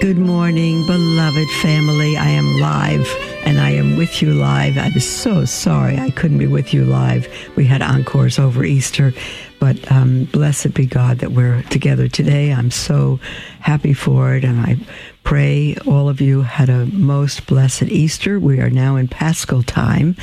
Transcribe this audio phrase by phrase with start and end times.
[0.00, 2.18] Good morning, beloved family.
[2.18, 3.10] I am live
[3.44, 4.76] and I am with you live.
[4.76, 7.26] I'm so sorry I couldn't be with you live.
[7.56, 9.14] We had encores over Easter,
[9.58, 12.52] but um, blessed be God that we're together today.
[12.52, 13.20] I'm so
[13.60, 14.76] happy for it, and I
[15.24, 18.38] pray all of you had a most blessed Easter.
[18.38, 20.14] We are now in Paschal time,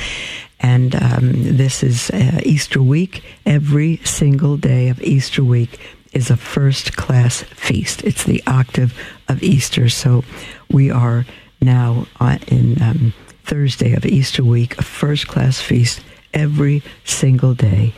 [0.60, 3.24] and um, this is uh, Easter week.
[3.44, 5.80] Every single day of Easter week
[6.14, 8.02] is a first class feast.
[8.04, 9.88] It's the octave of Easter.
[9.88, 10.24] So
[10.70, 11.26] we are
[11.60, 12.06] now
[12.48, 13.12] in um,
[13.44, 16.00] Thursday of Easter week, a first class feast
[16.32, 17.92] every single day.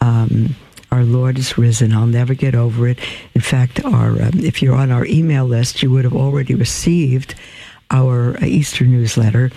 [0.00, 0.56] Um,
[0.90, 1.92] our Lord is risen.
[1.92, 2.98] I'll never get over it.
[3.34, 7.34] In fact, our um, if you're on our email list, you would have already received
[7.90, 9.50] our Easter newsletter.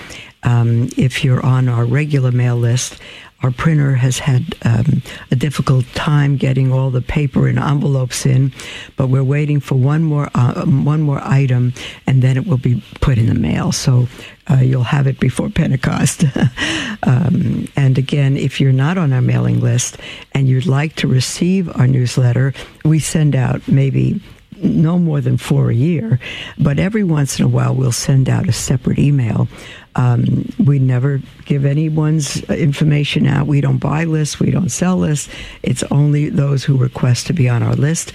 [0.44, 3.00] Um, if you're on our regular mail list,
[3.44, 8.53] our printer has had um, a difficult time getting all the paper and envelopes in,
[8.97, 11.73] but we're waiting for one more uh, one more item,
[12.06, 13.72] and then it will be put in the mail.
[13.72, 14.08] So
[14.50, 16.23] uh, you'll have it before Pentecost.
[17.03, 19.97] um, and again, if you're not on our mailing list
[20.34, 22.53] and you'd like to receive our newsletter,
[22.84, 24.22] we send out maybe
[24.64, 26.20] no more than four a year,
[26.58, 29.48] but every once in a while we'll send out a separate email
[29.95, 33.48] um, we never give anyone's information out.
[33.48, 34.40] We don't buy lists.
[34.40, 35.30] We don't sell lists.
[35.64, 38.14] It's only those who request to be on our list,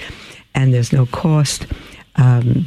[0.54, 1.66] and there's no cost.
[2.16, 2.66] Um,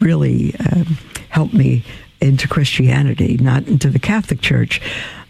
[0.05, 0.99] really um,
[1.31, 1.83] helped me
[2.21, 4.81] into Christianity, not into the Catholic Church,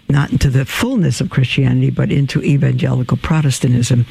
[0.09, 4.07] not into the fullness of Christianity, but into evangelical Protestantism.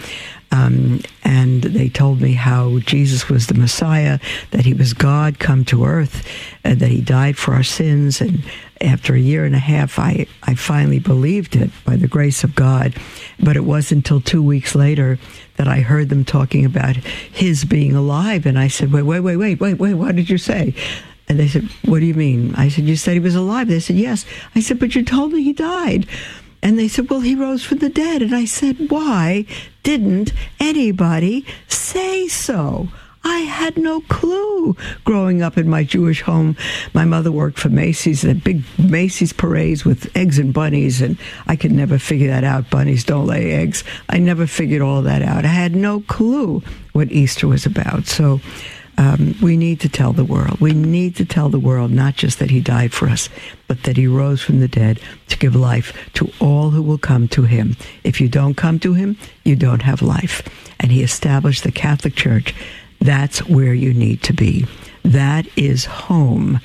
[0.52, 4.20] Um, and they told me how Jesus was the Messiah,
[4.52, 6.28] that he was God come to earth,
[6.64, 8.22] and that he died for our sins.
[8.22, 8.44] And
[8.80, 12.54] after a year and a half, I, I finally believed it by the grace of
[12.54, 12.96] God.
[13.40, 15.18] But it wasn't until two weeks later
[15.58, 18.46] that I heard them talking about his being alive.
[18.46, 20.76] And I said, wait, wait, wait, wait, wait, wait, what did you say?
[21.34, 22.54] And they said, What do you mean?
[22.54, 23.68] I said, You said he was alive.
[23.68, 24.24] They said, Yes.
[24.54, 26.06] I said, But you told me he died.
[26.62, 28.22] And they said, Well, he rose from the dead.
[28.22, 29.48] And I said, Why
[29.82, 32.88] didn't anybody say so?
[33.24, 36.56] I had no clue growing up in my Jewish home.
[36.94, 41.56] My mother worked for Macy's, the big Macy's parades with eggs and bunnies, and I
[41.56, 42.70] could never figure that out.
[42.70, 43.84] Bunnies don't lay eggs.
[44.08, 45.46] I never figured all that out.
[45.46, 48.06] I had no clue what Easter was about.
[48.06, 48.40] So
[48.98, 50.60] um, we need to tell the world.
[50.60, 53.30] We need to tell the world not just that he died for us,
[53.68, 55.00] but that he rose from the dead
[55.30, 57.76] to give life to all who will come to him.
[58.04, 60.44] If you don't come to him, you don't have life.
[60.80, 62.54] And he established the Catholic Church.
[63.00, 64.66] That's where you need to be.
[65.04, 66.60] That is home.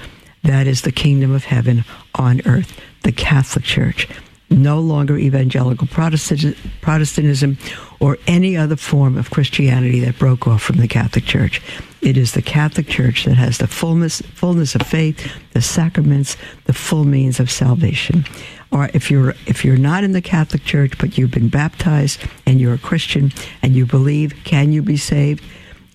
[0.45, 1.85] That is the kingdom of heaven
[2.15, 4.09] on earth, the Catholic Church.
[4.51, 7.59] No longer evangelical Protestantism
[8.01, 11.61] or any other form of Christianity that broke off from the Catholic Church.
[12.01, 16.73] It is the Catholic Church that has the fullness, fullness of faith, the sacraments, the
[16.73, 18.25] full means of salvation.
[18.71, 22.61] Or if you're if you're not in the Catholic Church but you've been baptized and
[22.61, 25.43] you're a Christian and you believe, can you be saved?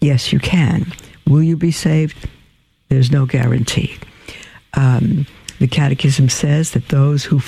[0.02, 0.92] Yes, you can.
[1.28, 2.30] Will you be saved?
[2.90, 3.98] There's no guarantee.
[4.74, 5.26] Um,
[5.60, 7.40] the Catechism says that those who,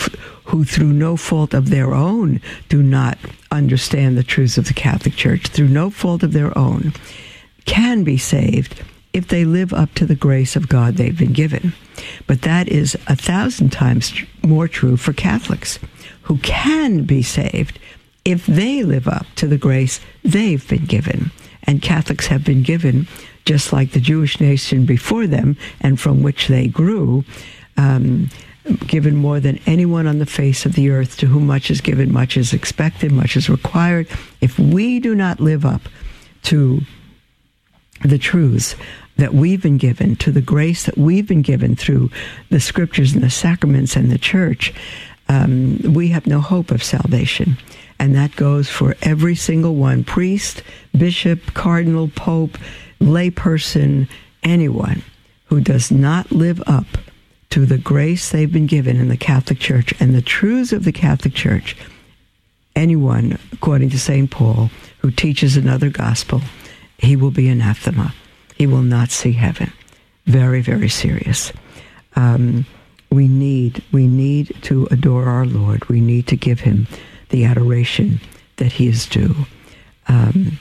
[0.46, 2.40] who through no fault of their own
[2.70, 3.18] do not
[3.52, 6.94] understand the truths of the Catholic Church, through no fault of their own,
[7.66, 8.82] can be saved
[9.14, 11.74] if they live up to the grace of God they've been given.
[12.28, 14.14] But that is a thousand times
[14.44, 15.80] more true for Catholics
[16.24, 17.80] who can be saved
[18.26, 21.32] if they live up to the grace they've been given.
[21.64, 23.08] And Catholics have been given,
[23.46, 27.24] just like the Jewish nation before them and from which they grew,
[27.78, 28.30] um,
[28.88, 32.12] given more than anyone on the face of the earth to whom much is given,
[32.12, 34.08] much is expected, much is required.
[34.42, 35.82] If we do not live up
[36.44, 36.82] to
[38.04, 38.76] the truths
[39.18, 42.10] that we've been given, to the grace that we've been given through
[42.50, 44.74] the scriptures and the sacraments and the church,
[45.30, 47.58] um, we have no hope of salvation.
[47.98, 50.64] And that goes for every single one priest,
[50.98, 52.58] bishop, cardinal, pope,
[53.00, 54.10] layperson,
[54.44, 55.02] anyone
[55.46, 56.86] who does not live up
[57.50, 60.92] to the grace they've been given in the Catholic Church and the truths of the
[60.92, 61.76] Catholic Church,
[62.76, 64.30] anyone, according to St.
[64.30, 64.70] Paul,
[65.00, 66.42] who teaches another gospel,
[66.98, 68.14] he will be anathema.
[68.56, 69.72] He will not see heaven.
[70.26, 71.52] Very, very serious.
[72.16, 72.66] Um,
[73.12, 75.88] we need we need to adore our Lord.
[75.88, 76.88] We need to give him
[77.30, 78.20] the adoration
[78.58, 79.36] that he is due.
[80.08, 80.60] Um,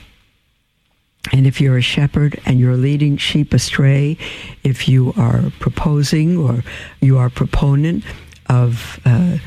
[1.31, 4.17] and if you're a shepherd and you're leading sheep astray,
[4.63, 6.63] if you are proposing or
[7.01, 8.03] you are proponent
[8.47, 9.37] of uh,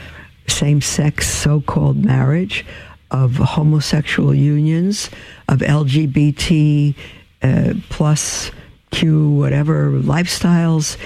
[0.46, 2.64] same sex so called marriage,
[3.10, 5.10] of homosexual unions,
[5.48, 6.94] of LGBT
[7.42, 8.50] uh, plus
[8.90, 10.96] Q, whatever lifestyles,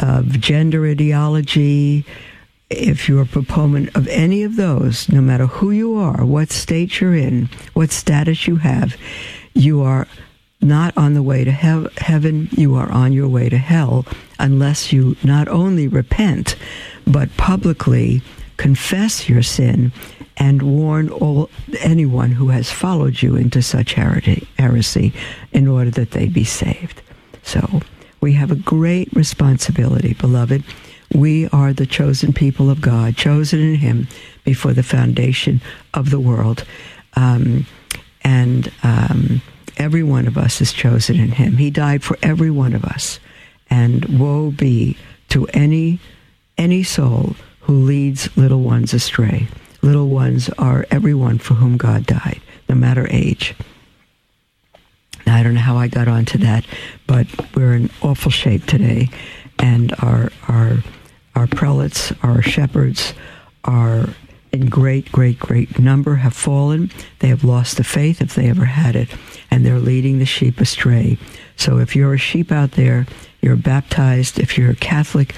[0.00, 2.04] of gender ideology,
[2.70, 7.00] if you're a proponent of any of those, no matter who you are, what state
[7.00, 8.96] you're in, what status you have,
[9.54, 10.06] you are
[10.60, 14.06] not on the way to he- heaven, you are on your way to hell
[14.38, 16.56] unless you not only repent,
[17.06, 18.22] but publicly
[18.56, 19.92] confess your sin
[20.36, 21.50] and warn all
[21.80, 25.12] anyone who has followed you into such heresy
[25.52, 27.02] in order that they be saved.
[27.42, 27.82] So
[28.20, 30.62] we have a great responsibility, beloved.
[31.14, 34.08] We are the chosen people of God, chosen in Him
[34.44, 35.60] before the foundation
[35.92, 36.64] of the world.
[37.14, 37.66] Um,
[38.24, 39.42] and um,
[39.76, 41.56] every one of us is chosen in him.
[41.56, 43.18] He died for every one of us.
[43.70, 44.96] And woe be
[45.30, 45.98] to any
[46.58, 49.48] any soul who leads little ones astray.
[49.80, 53.54] Little ones are everyone for whom God died, no matter age.
[55.26, 56.64] Now, I don't know how I got onto that,
[57.06, 59.08] but we're in awful shape today,
[59.58, 60.78] and our our
[61.34, 63.14] our prelates, our shepherds,
[63.64, 64.08] are
[64.52, 66.90] in great, great, great number have fallen.
[67.20, 69.08] They have lost the faith if they ever had it,
[69.50, 71.18] and they're leading the sheep astray.
[71.56, 73.06] So if you're a sheep out there,
[73.40, 75.34] you're baptized, if you're a Catholic,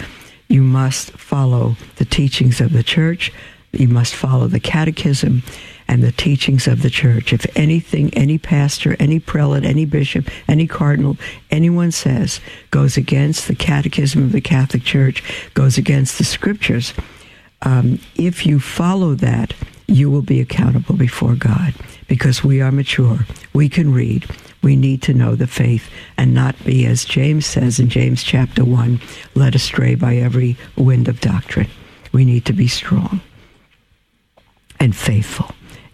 [0.49, 3.33] you must follow the teachings of the church.
[3.73, 5.43] You must follow the catechism
[5.89, 7.33] and the teachings of the church.
[7.33, 11.17] If anything, any pastor, any prelate, any bishop, any cardinal,
[11.51, 12.41] anyone says
[12.71, 15.23] goes against the catechism of the Catholic Church,
[15.55, 16.94] goes against the scriptures,
[17.65, 19.55] um, if you follow that,
[19.87, 21.75] you will be accountable before God
[22.09, 23.27] because we are mature.
[23.53, 24.27] We can read.
[24.63, 28.65] We need to know the faith and not be, as James says in James chapter
[28.65, 29.01] 1,
[29.35, 31.69] led astray by every wind of doctrine.
[32.13, 33.21] We need to be strong
[34.81, 35.51] and faithful.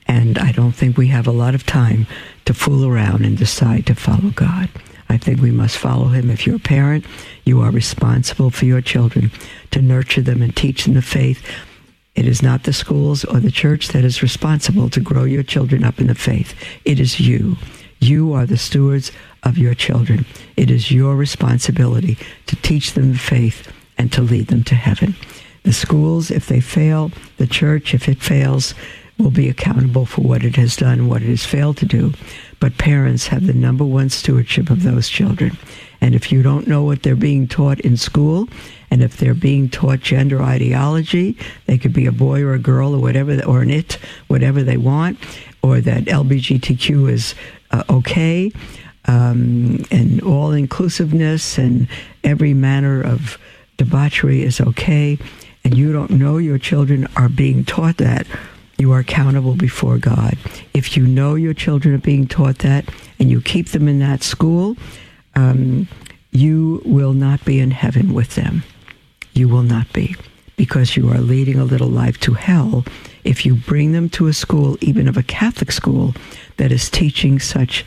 [0.06, 2.06] And I don't think we have a lot of time
[2.44, 4.68] to fool around and decide to follow God.
[5.10, 6.30] I think we must follow him.
[6.30, 7.04] If you're a parent,
[7.44, 9.32] you are responsible for your children
[9.72, 11.44] to nurture them and teach them the faith.
[12.14, 15.82] It is not the schools or the church that is responsible to grow your children
[15.82, 16.54] up in the faith.
[16.84, 17.56] It is you.
[17.98, 19.10] You are the stewards
[19.42, 20.26] of your children.
[20.56, 25.16] It is your responsibility to teach them the faith and to lead them to heaven.
[25.64, 28.74] The schools, if they fail, the church, if it fails,
[29.18, 32.12] will be accountable for what it has done, what it has failed to do.
[32.60, 35.56] But parents have the number one stewardship of those children.
[36.00, 38.48] And if you don't know what they're being taught in school,
[38.90, 41.36] and if they're being taught gender ideology,
[41.66, 43.94] they could be a boy or a girl or whatever, or an it,
[44.28, 45.18] whatever they want,
[45.62, 47.34] or that LBGTQ is
[47.70, 48.52] uh, okay,
[49.06, 51.88] um, and all inclusiveness and
[52.24, 53.38] every manner of
[53.76, 55.18] debauchery is okay
[55.64, 58.26] and you don't know your children are being taught that,
[58.80, 60.38] you are accountable before God.
[60.72, 64.22] If you know your children are being taught that and you keep them in that
[64.22, 64.76] school,
[65.34, 65.86] um,
[66.32, 68.62] you will not be in heaven with them.
[69.34, 70.16] You will not be
[70.56, 72.84] because you are leading a little life to hell
[73.24, 76.14] if you bring them to a school, even of a Catholic school,
[76.56, 77.84] that is teaching such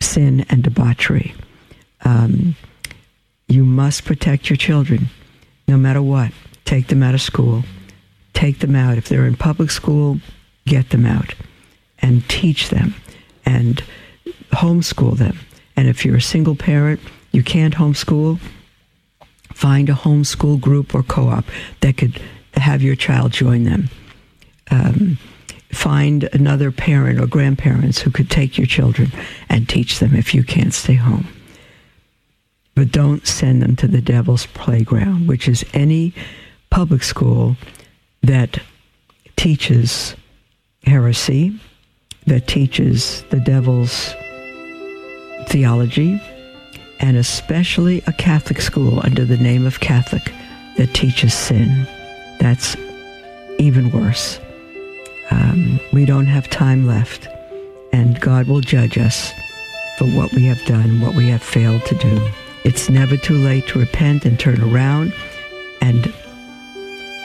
[0.00, 1.34] sin and debauchery.
[2.04, 2.56] Um,
[3.48, 5.08] you must protect your children
[5.68, 6.32] no matter what.
[6.64, 7.62] Take them out of school.
[8.34, 8.98] Take them out.
[8.98, 10.20] If they're in public school,
[10.66, 11.34] get them out
[12.00, 12.94] and teach them
[13.46, 13.82] and
[14.50, 15.38] homeschool them.
[15.76, 17.00] And if you're a single parent,
[17.32, 18.38] you can't homeschool,
[19.52, 21.46] find a homeschool group or co op
[21.80, 22.20] that could
[22.54, 23.88] have your child join them.
[24.70, 25.18] Um,
[25.70, 29.12] find another parent or grandparents who could take your children
[29.48, 31.26] and teach them if you can't stay home.
[32.74, 36.14] But don't send them to the devil's playground, which is any
[36.70, 37.56] public school
[38.26, 38.58] that
[39.36, 40.16] teaches
[40.84, 41.58] heresy,
[42.26, 44.14] that teaches the devil's
[45.48, 46.20] theology,
[47.00, 50.32] and especially a Catholic school under the name of Catholic
[50.78, 51.86] that teaches sin.
[52.40, 52.76] That's
[53.58, 54.40] even worse.
[55.30, 57.28] Um, we don't have time left,
[57.92, 59.32] and God will judge us
[59.98, 62.30] for what we have done, what we have failed to do.
[62.64, 65.12] It's never too late to repent and turn around
[65.82, 66.12] and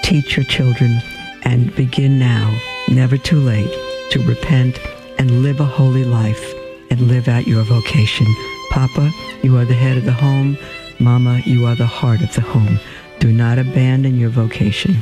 [0.10, 1.00] teach your children
[1.44, 3.72] and begin now, never too late,
[4.10, 4.80] to repent
[5.20, 6.52] and live a holy life
[6.90, 8.26] and live out your vocation.
[8.72, 9.12] Papa,
[9.44, 10.58] you are the head of the home.
[11.00, 12.80] Mama, you are the heart of the home.
[13.20, 14.98] Do not abandon your vocation.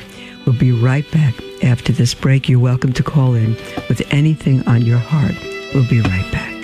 [0.46, 2.50] We'll be right back after this break.
[2.50, 3.56] You're welcome to call in
[3.88, 5.36] with anything on your heart.
[5.74, 6.57] We'll be right back.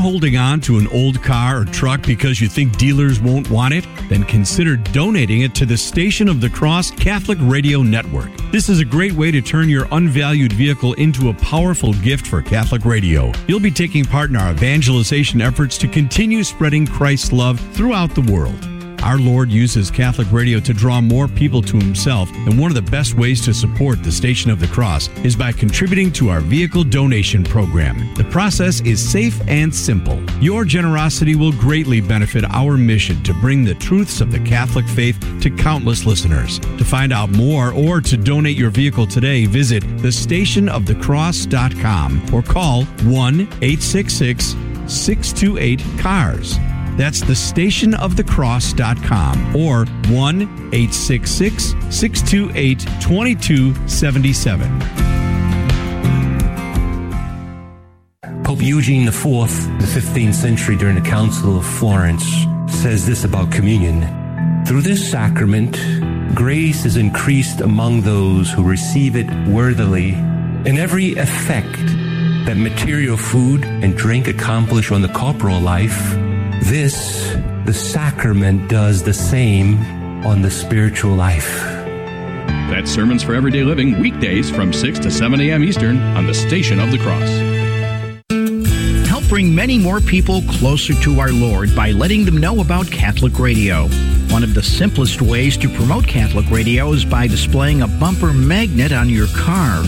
[0.00, 3.86] Holding on to an old car or truck because you think dealers won't want it?
[4.08, 8.30] Then consider donating it to the Station of the Cross Catholic Radio Network.
[8.50, 12.42] This is a great way to turn your unvalued vehicle into a powerful gift for
[12.42, 13.32] Catholic radio.
[13.46, 18.32] You'll be taking part in our evangelization efforts to continue spreading Christ's love throughout the
[18.32, 18.69] world.
[19.02, 22.90] Our Lord uses Catholic radio to draw more people to Himself, and one of the
[22.90, 26.84] best ways to support the Station of the Cross is by contributing to our vehicle
[26.84, 28.12] donation program.
[28.14, 30.22] The process is safe and simple.
[30.40, 35.18] Your generosity will greatly benefit our mission to bring the truths of the Catholic faith
[35.40, 36.58] to countless listeners.
[36.58, 43.40] To find out more or to donate your vehicle today, visit thestationofthecross.com or call 1
[43.40, 46.58] 866 628 CARS.
[47.00, 54.80] That's the stationofthecross.com or 1 866 628 2277.
[58.44, 62.26] Pope Eugene IV, the 15th century during the Council of Florence,
[62.68, 64.02] says this about communion.
[64.66, 65.78] Through this sacrament,
[66.34, 71.78] grace is increased among those who receive it worthily, and every effect
[72.44, 76.14] that material food and drink accomplish on the corporal life
[76.70, 77.32] this,
[77.66, 79.76] the sacrament, does the same
[80.24, 81.58] on the spiritual life.
[82.70, 85.64] That's Sermons for Everyday Living, weekdays from 6 to 7 a.m.
[85.64, 87.28] Eastern on the Station of the Cross.
[89.08, 93.40] Help bring many more people closer to our Lord by letting them know about Catholic
[93.40, 93.88] Radio.
[94.28, 98.92] One of the simplest ways to promote Catholic Radio is by displaying a bumper magnet
[98.92, 99.82] on your car.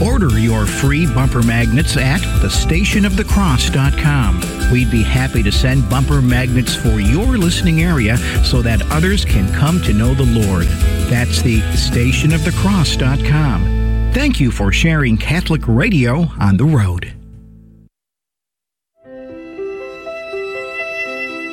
[0.00, 4.70] Order your free bumper magnets at thestationofthecross.com.
[4.72, 9.52] We'd be happy to send bumper magnets for your listening area so that others can
[9.52, 10.66] come to know the Lord.
[11.08, 14.12] That's the stationofthecross.com.
[14.12, 17.12] Thank you for sharing Catholic radio on the road.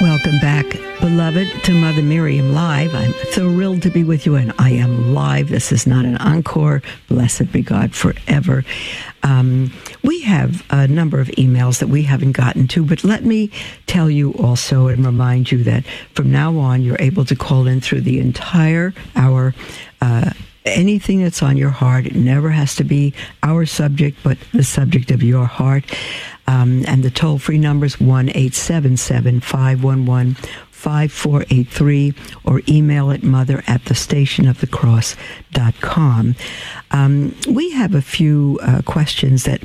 [0.00, 0.64] Welcome back,
[1.02, 2.94] beloved, to Mother Miriam Live.
[2.94, 5.50] I'm thrilled to be with you, and I am live.
[5.50, 6.80] This is not an encore.
[7.08, 8.64] Blessed be God forever.
[9.22, 9.70] Um,
[10.02, 13.50] we have a number of emails that we haven't gotten to, but let me
[13.86, 17.82] tell you also and remind you that from now on, you're able to call in
[17.82, 19.54] through the entire hour.
[20.00, 20.30] Uh,
[20.64, 22.06] anything that's on your heart.
[22.06, 25.84] It never has to be our subject, but the subject of your heart.
[26.50, 30.34] Um, and the toll free number is 1 877 511
[30.72, 32.14] 5483
[32.44, 36.34] or email it mother at the station of the cross.com.
[36.90, 39.62] Um, we have a few uh, questions that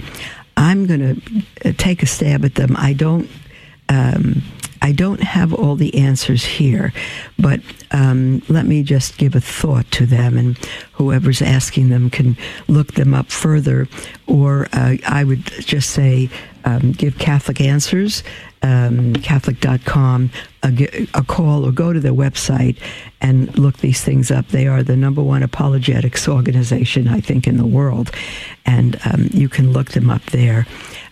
[0.58, 2.76] I'm going to uh, take a stab at them.
[2.78, 3.30] I don't.
[3.90, 4.44] Um,
[4.86, 6.94] I don't have all the answers here,
[7.40, 10.60] but um, let me just give a thought to them, and
[10.94, 12.38] whoever's asking them can
[12.68, 13.88] look them up further.
[14.28, 16.30] Or uh, I would just say,
[16.66, 18.24] um, give Catholic Answers,
[18.62, 20.30] um, Catholic.com,
[20.62, 22.78] a, a call or go to their website
[23.22, 24.50] and look these things up.
[24.50, 28.12] They are the number one apologetics organization, I think, in the world,
[28.68, 30.68] and um, you can look them up there.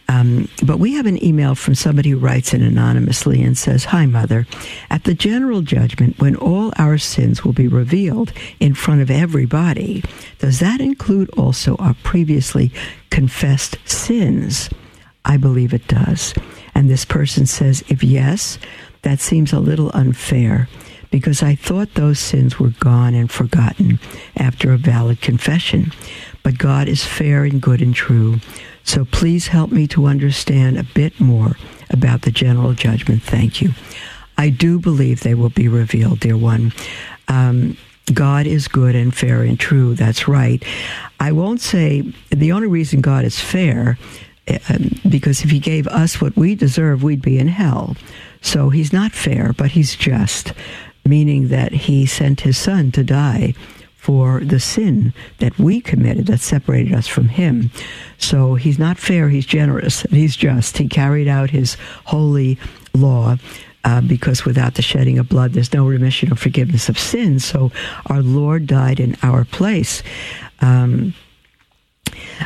[0.08, 4.06] Um, but we have an email from somebody who writes in anonymously and says, Hi,
[4.06, 4.46] Mother.
[4.90, 10.04] At the general judgment, when all our sins will be revealed in front of everybody,
[10.40, 12.72] does that include also our previously
[13.10, 14.70] confessed sins?
[15.26, 16.34] I believe it does.
[16.76, 18.60] And this person says, If yes,
[19.04, 20.68] that seems a little unfair
[21.12, 24.00] because I thought those sins were gone and forgotten
[24.36, 25.92] after a valid confession.
[26.42, 28.40] But God is fair and good and true.
[28.84, 31.56] So please help me to understand a bit more
[31.90, 33.24] about the general judgment.
[33.24, 33.72] Thank you.
[34.38, 36.74] I do believe they will be revealed, dear one.
[37.28, 37.78] Um,
[38.14, 39.96] God is good and fair and true.
[39.96, 40.64] That's right.
[41.20, 43.98] I won't say the only reason God is fair,
[44.70, 47.96] um, because if He gave us what we deserve, we'd be in hell.
[48.42, 50.52] So He's not fair, but He's just,
[51.06, 53.54] meaning that He sent His Son to die
[54.04, 57.72] for the sin that we committed that separated us from Him.
[58.18, 60.78] So He's not fair, He's generous, and He's just.
[60.78, 62.60] He carried out His holy
[62.94, 63.38] law.
[63.86, 67.44] Uh, because without the shedding of blood, there's no remission or forgiveness of sins.
[67.44, 67.70] So
[68.06, 70.04] our Lord died in our place.
[70.62, 71.14] Um,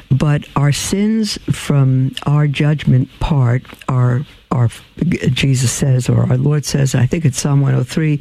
[0.09, 4.69] but our sins from our judgment part are, are
[5.29, 8.19] Jesus says, or our Lord says, I think it's Psalm 103,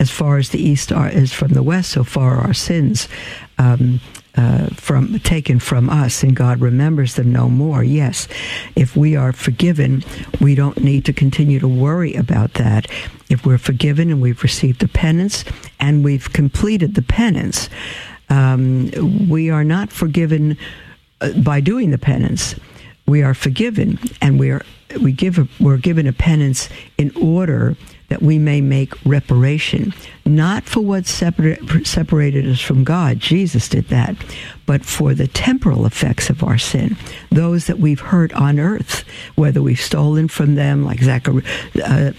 [0.00, 3.08] as far as the east are, is from the west, so far are our sins
[3.58, 4.00] um,
[4.36, 7.82] uh, from taken from us, and God remembers them no more.
[7.82, 8.28] Yes,
[8.76, 10.04] if we are forgiven,
[10.40, 12.86] we don't need to continue to worry about that.
[13.28, 15.44] If we're forgiven and we've received the penance
[15.80, 17.68] and we've completed the penance,
[18.30, 20.56] um, we are not forgiven
[21.20, 22.54] uh, by doing the penance.
[23.06, 24.62] We are forgiven, and we are
[25.02, 27.76] we give a, we're given a penance in order
[28.08, 29.92] that we may make reparation,
[30.24, 34.16] not for what separate, separated us from God, Jesus did that,
[34.66, 36.96] but for the temporal effects of our sin,
[37.30, 41.00] those that we've hurt on earth, whether we've stolen from them, like.
[41.06, 42.12] Uh,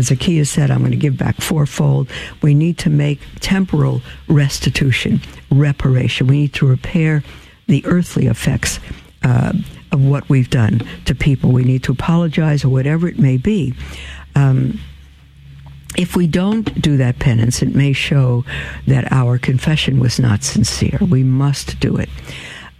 [0.00, 2.08] Zacchaeus said, I'm going to give back fourfold.
[2.42, 5.20] We need to make temporal restitution,
[5.52, 6.26] reparation.
[6.26, 7.22] We need to repair
[7.68, 8.80] the earthly effects
[9.22, 9.52] uh,
[9.92, 11.52] of what we've done to people.
[11.52, 13.74] We need to apologize or whatever it may be.
[14.34, 14.80] Um,
[15.96, 18.44] if we don't do that penance, it may show
[18.86, 20.98] that our confession was not sincere.
[21.00, 22.08] We must do it.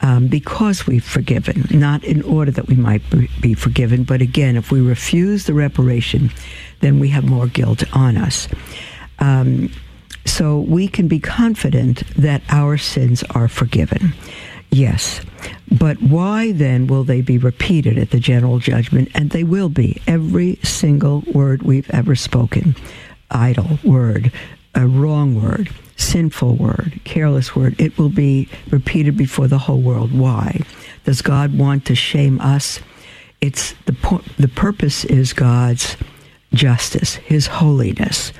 [0.00, 3.03] Um, because we've forgiven, not in order that we might
[3.40, 6.31] be forgiven, but again, if we refuse the reparation,
[6.81, 8.48] then we have more guilt on us.
[9.18, 9.70] Um,
[10.27, 14.12] so we can be confident that our sins are forgiven.
[14.70, 15.20] Yes.
[15.70, 19.09] But why then will they be repeated at the general judgment?
[19.14, 20.03] And they will be.
[20.07, 22.74] Every single word we've ever spoken
[23.35, 24.33] idle word,
[24.75, 30.16] a wrong word, sinful word, careless word, it will be repeated before the whole world.
[30.16, 30.61] Why?
[31.05, 32.81] Does God want to shame us?
[33.40, 35.97] It's the the purpose is God's
[36.55, 38.31] justice, his holiness.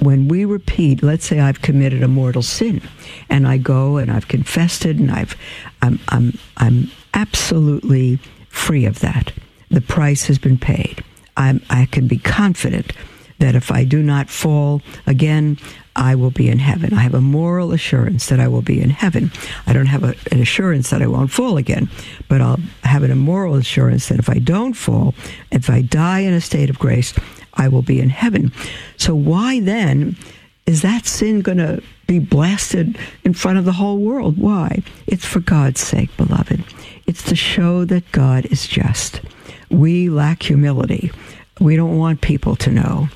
[0.00, 2.82] When we repeat, let's say I've committed a mortal sin
[3.28, 5.36] and I go and I've confessed it and I've
[5.82, 9.32] I'm I'm I'm absolutely free of that.
[9.70, 11.04] The price has been paid.
[11.36, 12.92] I'm, I can be confident
[13.38, 15.58] that if I do not fall again,
[15.94, 16.94] I will be in heaven.
[16.94, 19.32] I have a moral assurance that I will be in heaven.
[19.66, 21.90] I don't have a, an assurance that I won't fall again,
[22.28, 25.14] but I'll have a moral assurance that if I don't fall,
[25.50, 27.14] if I die in a state of grace,
[27.54, 28.52] I will be in heaven.
[28.96, 30.16] So why then
[30.66, 34.38] is that sin going to be blasted in front of the whole world?
[34.38, 34.82] Why?
[35.06, 36.62] It's for God's sake, beloved.
[37.06, 39.20] It's to show that God is just.
[39.70, 41.10] We lack humility.
[41.60, 43.08] We don't want people to know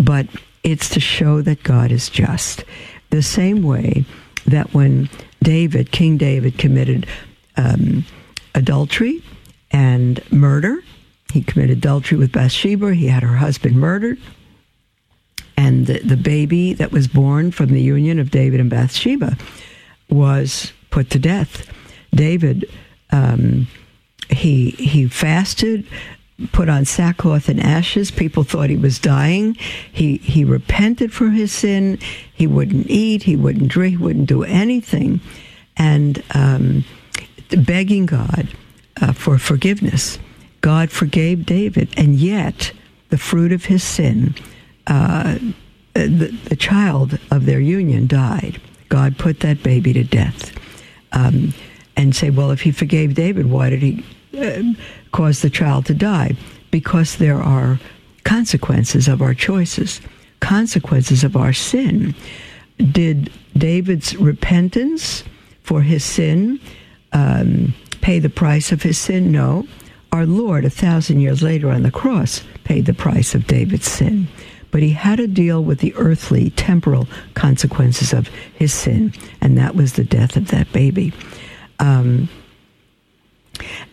[0.00, 0.26] but
[0.62, 2.64] it's to show that God is just.
[3.10, 4.04] The same way
[4.46, 5.08] that when
[5.42, 7.06] David, King David, committed
[7.56, 8.04] um,
[8.54, 9.22] adultery
[9.70, 10.82] and murder,
[11.32, 14.18] he committed adultery with Bathsheba, he had her husband murdered.
[15.56, 19.36] And the, the baby that was born from the union of David and Bathsheba
[20.08, 21.70] was put to death.
[22.14, 22.68] David,
[23.12, 23.68] um,
[24.28, 25.86] he he fasted,
[26.52, 28.10] put on sackcloth and ashes.
[28.10, 29.56] People thought he was dying.
[29.92, 31.98] He he repented for his sin.
[32.32, 33.24] He wouldn't eat.
[33.24, 33.98] He wouldn't drink.
[33.98, 35.20] He wouldn't do anything,
[35.76, 36.84] and um,
[37.50, 38.48] begging God
[39.00, 40.18] uh, for forgiveness.
[40.60, 42.72] God forgave David, and yet
[43.08, 44.34] the fruit of his sin,
[44.86, 45.38] uh,
[45.94, 48.60] the, the, child of their union died.
[48.90, 50.52] God put that baby to death.
[51.12, 51.54] Um,
[51.96, 54.04] and say, well, if he forgave David, why did he
[54.38, 54.62] uh,
[55.12, 56.36] cause the child to die?
[56.70, 57.78] Because there are
[58.24, 60.00] consequences of our choices,
[60.40, 62.14] consequences of our sin.
[62.78, 65.24] Did David's repentance
[65.62, 66.60] for his sin
[67.12, 69.32] um, pay the price of his sin?
[69.32, 69.66] No.
[70.12, 74.28] Our Lord, a thousand years later on the cross, paid the price of David's sin.
[74.70, 79.74] But he had to deal with the earthly, temporal consequences of his sin, and that
[79.74, 81.12] was the death of that baby.
[81.80, 82.28] Um,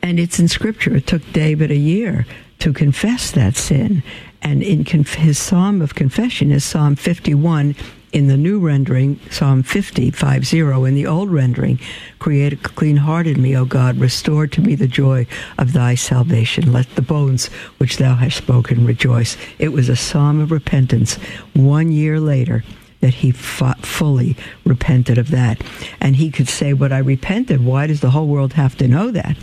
[0.01, 0.95] and it's in Scripture.
[0.95, 2.25] It took David a year
[2.59, 4.03] to confess that sin.
[4.41, 7.75] And in conf- his psalm of confession is Psalm 51
[8.13, 11.79] in the new rendering, Psalm 50, 50, in the old rendering,
[12.19, 15.27] create a clean heart in me, O God, restore to me the joy
[15.57, 16.71] of thy salvation.
[16.71, 19.37] Let the bones which thou hast spoken rejoice.
[19.59, 21.15] It was a psalm of repentance
[21.53, 22.63] one year later
[22.99, 25.61] that he fully repented of that.
[26.01, 27.63] And he could say, But I repented.
[27.63, 29.37] Why does the whole world have to know that?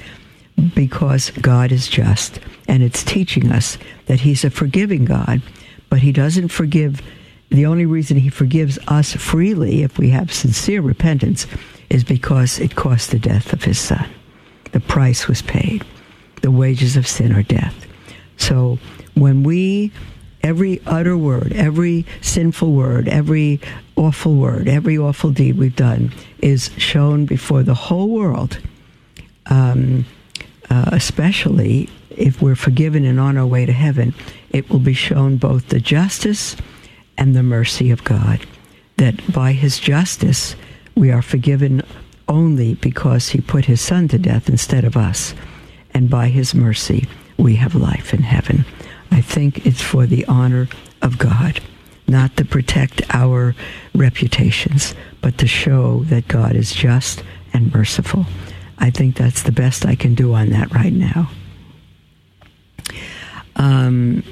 [0.75, 5.43] Because God is just, and it's teaching us that he's a forgiving God,
[5.91, 7.03] but he doesn't forgive
[7.51, 11.47] the only reason he forgives us freely if we have sincere repentance
[11.91, 14.09] is because it cost the death of his son.
[14.73, 15.85] The price was paid.
[16.43, 17.87] The wages of sin are death.
[18.37, 18.79] So
[19.15, 19.93] when we,
[20.45, 23.61] every utter word, every sinful word, every
[23.97, 28.59] awful word, every awful deed we've done is shown before the whole world,
[29.47, 30.05] um,
[30.69, 34.15] uh, especially if we're forgiven and on our way to heaven,
[34.51, 36.57] it will be shown both the justice
[37.17, 38.47] and the mercy of God.
[38.99, 40.55] That by his justice,
[40.95, 41.83] we are forgiven
[42.29, 45.35] only because he put his son to death instead of us.
[45.93, 48.65] And by his mercy, we have life in heaven.
[49.15, 50.69] I think it's for the honor
[51.01, 51.61] of God,
[52.09, 53.55] not to protect our
[53.95, 57.23] reputations, but to show that God is just
[57.53, 58.27] and merciful.
[58.79, 61.31] I think that's the best I can do on that right now.
[63.55, 64.25] Um,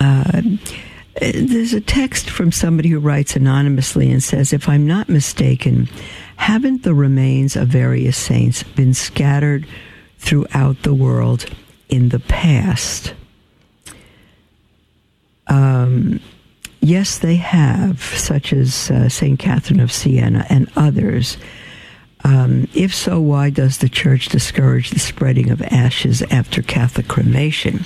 [0.00, 0.42] Uh,
[1.20, 5.88] there's a text from somebody who writes anonymously and says, If I'm not mistaken,
[6.36, 9.66] haven't the remains of various saints been scattered
[10.18, 11.46] throughout the world
[11.88, 13.14] in the past?
[15.46, 16.20] Um,
[16.80, 19.38] yes, they have, such as uh, St.
[19.38, 21.38] Catherine of Siena and others.
[22.24, 27.84] Um, if so, why does the Church discourage the spreading of ashes after Catholic cremation?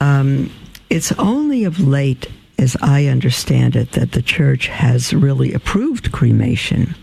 [0.00, 0.50] Um,
[0.90, 6.94] it's only of late, as I understand it, that the church has really approved cremation.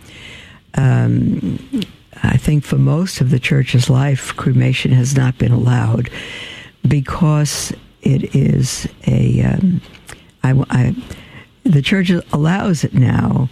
[0.75, 1.59] Um,
[2.23, 6.09] I think for most of the church's life, cremation has not been allowed
[6.87, 9.41] because it is a.
[9.41, 9.81] Um,
[10.43, 10.95] I, I,
[11.63, 13.49] the church allows it now,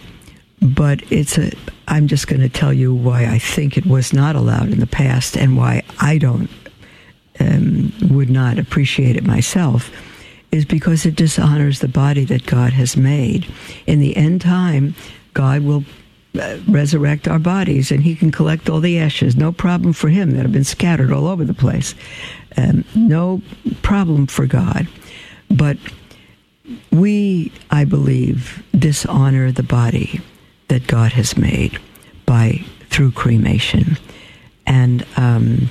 [0.60, 1.52] but it's a.
[1.88, 4.86] I'm just going to tell you why I think it was not allowed in the
[4.86, 6.50] past and why I don't
[7.40, 9.90] um, would not appreciate it myself
[10.52, 13.46] is because it dishonors the body that God has made.
[13.86, 14.94] In the end time,
[15.32, 15.84] God will
[16.34, 19.36] resurrect our bodies and he can collect all the ashes.
[19.36, 21.94] No problem for him that have been scattered all over the place.
[22.56, 23.42] Um, no
[23.82, 24.86] problem for God.
[25.50, 25.76] But
[26.92, 30.20] we, I believe, dishonor the body
[30.68, 31.78] that God has made
[32.26, 33.96] by through cremation.
[34.66, 35.68] And um,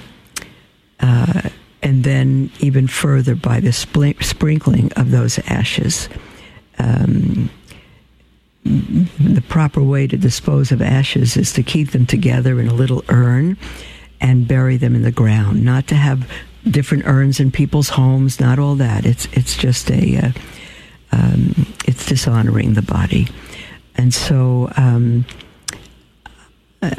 [1.00, 1.50] uh,
[1.82, 6.10] and then even further by the sprinkling of those ashes.
[6.78, 7.50] Um,
[8.63, 13.04] the proper way to dispose of ashes is to keep them together in a little
[13.10, 13.58] urn
[14.22, 16.30] and bury them in the ground, not to have
[16.69, 19.06] different urns in people's homes, not all that.
[19.06, 20.32] It's it's just a uh,
[21.12, 23.28] um, it's dishonoring the body,
[23.95, 25.26] and so um,
[26.82, 26.91] uh,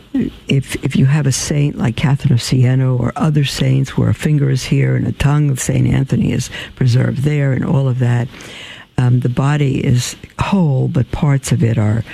[0.49, 4.14] if if you have a saint like Catherine of Siena or other saints where a
[4.14, 7.99] finger is here and a tongue of Saint Anthony is preserved there and all of
[7.99, 8.29] that,
[9.00, 12.04] um, the body is whole, but parts of it are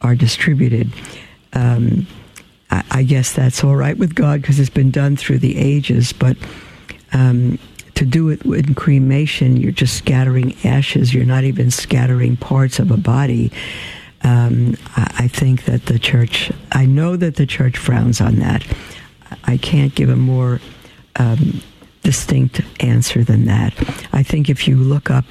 [0.00, 0.90] are distributed.
[1.52, 2.06] Um,
[2.70, 6.12] I, I, guess that's all right with God because it's been done through the ages,
[6.12, 6.36] but
[7.12, 7.58] um,
[7.94, 11.12] to do it in cremation, you're just scattering ashes.
[11.14, 13.52] You're not even scattering parts of a body.
[14.24, 18.66] Um, I, I think that the church, I know that the church frowns on that.
[19.44, 20.60] I can't give a more
[21.16, 21.60] um,
[22.02, 23.74] distinct answer than that.
[24.12, 25.26] I think if you look up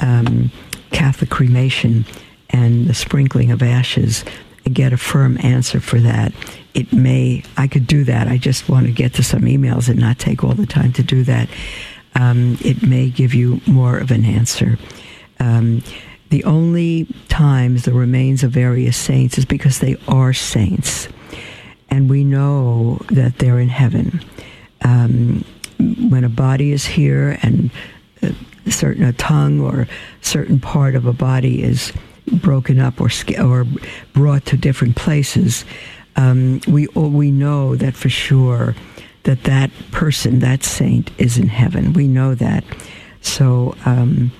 [0.00, 0.50] um,
[0.90, 2.04] Catholic cremation
[2.50, 4.24] and the sprinkling of ashes
[4.64, 6.32] and get a firm answer for that,
[6.74, 8.28] it may, I could do that.
[8.28, 11.02] I just want to get to some emails and not take all the time to
[11.02, 11.48] do that.
[12.14, 14.78] Um, it may give you more of an answer.
[15.38, 15.82] Um,
[16.30, 21.08] the only times the remains of various saints is because they are saints.
[21.88, 24.22] And we know that they're in heaven.
[24.82, 25.44] Um,
[25.78, 27.70] when a body is here and
[28.22, 28.34] a
[28.68, 29.88] certain a tongue or
[30.20, 31.92] certain part of a body is
[32.32, 33.66] broken up or or
[34.12, 35.64] brought to different places,
[36.16, 38.74] um, we we know that for sure
[39.24, 41.92] that that person, that saint, is in heaven.
[41.92, 42.64] We know that.
[43.20, 44.32] So, um,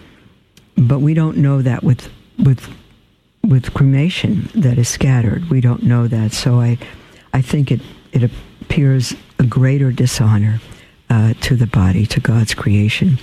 [0.77, 2.69] but we don't know that with with
[3.43, 5.49] with cremation that is scattered.
[5.51, 6.33] We don't know that.
[6.33, 6.79] So I
[7.33, 7.81] I think it
[8.13, 10.61] it appears a greater dishonor
[11.09, 13.19] uh, to the body, to God's creation.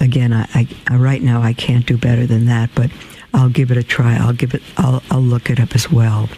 [0.00, 2.90] Again, I, I, right now I can't do better than that, but
[3.34, 4.16] I'll give it a try.
[4.16, 4.62] I'll give it.
[4.76, 6.28] I'll I'll look it up as well.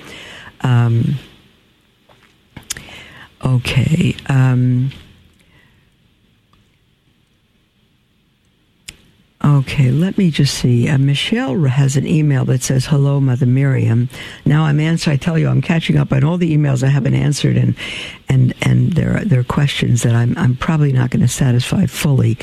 [0.62, 1.16] Um,
[3.44, 4.16] okay.
[4.29, 4.90] Um,
[9.44, 10.88] Okay, let me just see.
[10.88, 14.09] Uh, Michelle has an email that says, Hello, Mother Miriam.
[14.44, 17.14] Now I'm answering, I tell you, I'm catching up on all the emails I haven't
[17.14, 17.77] answered, and
[18.29, 21.87] and and there are, there are questions that I'm, I'm probably not going to satisfy
[21.87, 22.37] fully.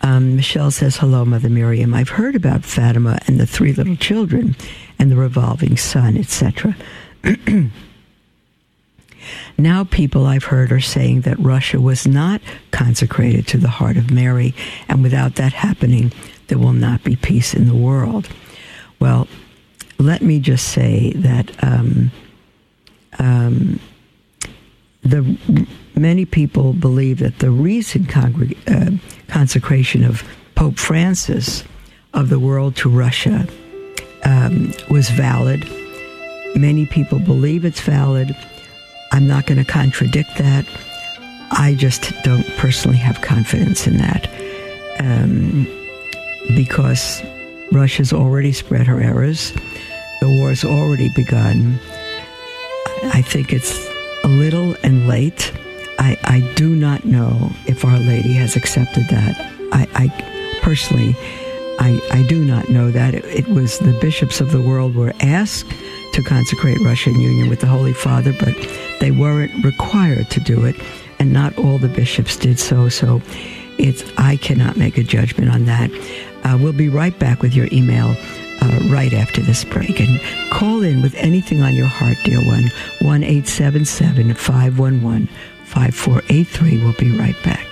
[0.00, 1.92] Um, Michelle says, Hello, Mother Miriam.
[1.92, 4.56] I've heard about Fatima and the three little children
[4.98, 6.74] and the revolving sun, etc.
[9.58, 12.40] Now, people I've heard are saying that Russia was not
[12.70, 14.54] consecrated to the heart of Mary,
[14.88, 16.12] and without that happening,
[16.48, 18.28] there will not be peace in the world.
[18.98, 19.28] Well,
[19.98, 22.10] let me just say that um,
[23.18, 23.80] um,
[25.02, 28.96] the many people believe that the recent congreg- uh,
[29.28, 31.64] consecration of Pope Francis
[32.14, 33.46] of the world to Russia
[34.24, 35.66] um, was valid.
[36.54, 38.34] Many people believe it's valid.
[39.12, 40.64] I'm not going to contradict that.
[41.50, 44.30] I just don't personally have confidence in that
[45.00, 45.66] um,
[46.56, 47.22] because
[47.72, 49.52] Russia's already spread her errors.
[50.20, 51.78] The war's already begun.
[53.04, 53.76] I think it's
[54.22, 55.52] a little and late.
[55.98, 59.36] I, I do not know if Our Lady has accepted that.
[59.72, 61.16] I, I personally,
[61.78, 63.14] I, I do not know that.
[63.14, 65.66] It, it was the bishops of the world were asked
[66.12, 68.54] to consecrate Russia in union with the Holy Father, but
[69.00, 70.76] they weren't required to do it,
[71.18, 72.88] and not all the bishops did so.
[72.88, 73.22] So
[73.78, 75.90] it's I cannot make a judgment on that.
[76.44, 78.16] Uh, we'll be right back with your email.
[78.62, 79.98] Uh, right after this break.
[80.00, 80.20] And
[80.50, 82.70] call in with anything on your heart, dear one.
[83.00, 85.28] 1 877 511
[85.64, 86.84] 5483.
[86.84, 87.69] We'll be right back.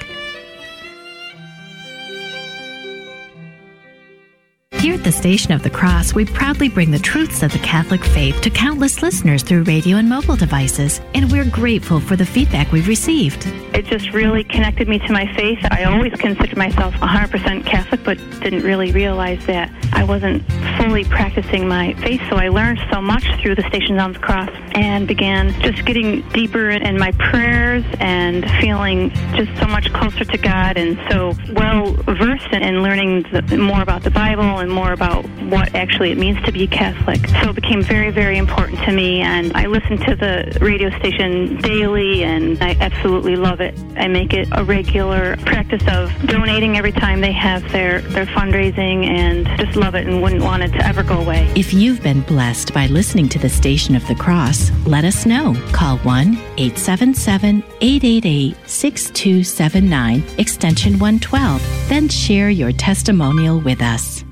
[4.89, 8.03] Here at the Station of the Cross, we proudly bring the truths of the Catholic
[8.03, 12.73] faith to countless listeners through radio and mobile devices, and we're grateful for the feedback
[12.73, 13.47] we've received.
[13.75, 15.59] It just really connected me to my faith.
[15.71, 20.43] I always considered myself 100% Catholic, but didn't really realize that I wasn't
[20.79, 22.23] fully practicing my faith.
[22.31, 26.27] So I learned so much through the Station of the Cross and began just getting
[26.31, 31.93] deeper in my prayers and feeling just so much closer to God and so well
[32.07, 33.27] versed in learning
[33.59, 37.27] more about the Bible and more about what actually it means to be Catholic.
[37.43, 41.57] So it became very, very important to me, and I listen to the radio station
[41.61, 43.77] daily, and I absolutely love it.
[43.97, 49.07] I make it a regular practice of donating every time they have their, their fundraising,
[49.07, 51.53] and just love it and wouldn't want it to ever go away.
[51.57, 55.57] If you've been blessed by listening to the Station of the Cross, let us know.
[55.73, 61.89] Call 1 877 888 6279, extension 112.
[61.89, 64.25] Then share your testimonial with us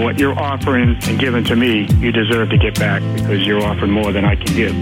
[0.00, 3.90] what you're offering and giving to me, you deserve to get back because you're offering
[3.90, 4.74] more than I can give.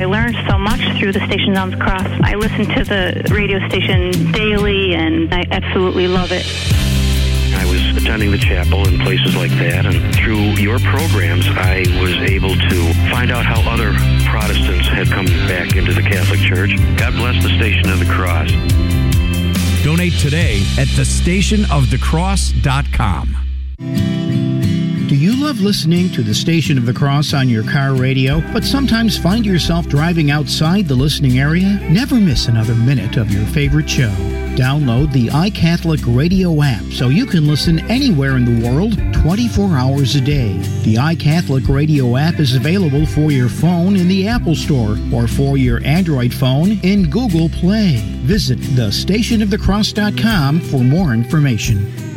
[0.00, 2.08] I learned so much through the Station on the Cross.
[2.22, 6.44] I listen to the radio station daily, and I absolutely love it.
[7.54, 12.14] I was attending the chapel and places like that, and through your programs, I was
[12.30, 13.92] able to find out how other
[14.24, 16.74] Protestants had come back into the Catholic Church.
[16.96, 18.50] God bless the Station of the Cross.
[19.84, 23.41] Donate today at thestationofthecross.com.
[25.12, 28.64] Do you love listening to the Station of the Cross on your car radio, but
[28.64, 31.78] sometimes find yourself driving outside the listening area?
[31.90, 34.08] Never miss another minute of your favorite show.
[34.56, 40.14] Download the iCatholic Radio app so you can listen anywhere in the world 24 hours
[40.14, 40.56] a day.
[40.82, 45.58] The iCatholic Radio app is available for your phone in the Apple Store or for
[45.58, 47.96] your Android phone in Google Play.
[48.22, 52.11] Visit thestationofthecross.com for more information.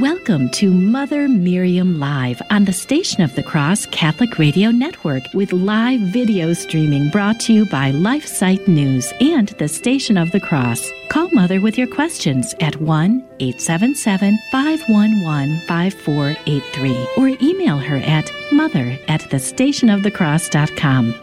[0.00, 5.52] Welcome to Mother Miriam Live on the Station of the Cross Catholic Radio Network with
[5.52, 10.88] live video streaming brought to you by LifeSite News and the Station of the Cross.
[11.08, 18.96] Call Mother with your questions at 1 877 511 5483 or email her at mother
[19.08, 21.14] at thestationofthecross.com.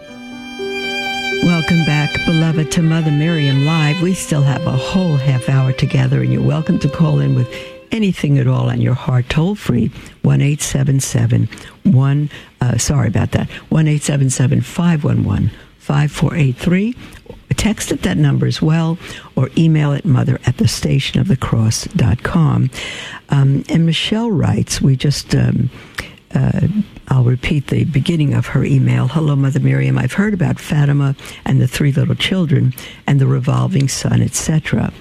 [1.45, 4.01] Welcome back, beloved, to Mother Miriam Live.
[4.01, 7.47] We still have a whole half hour together, and you're welcome to call in with
[7.95, 9.87] anything at all on your heart, toll free,
[10.21, 11.49] 1 877
[11.83, 12.29] 1,
[12.61, 16.95] uh, sorry about that, 1 877 511 5483.
[17.57, 18.97] Text at that number as well,
[19.35, 22.69] or email it mother at the station of the cross.com.
[23.29, 25.69] Um, and Michelle writes, we just, um,
[26.33, 26.67] uh,
[27.07, 29.07] I'll repeat the beginning of her email.
[29.07, 29.97] Hello, Mother Miriam.
[29.97, 32.73] I've heard about Fatima and the three little children
[33.07, 34.91] and the revolving sun, etc.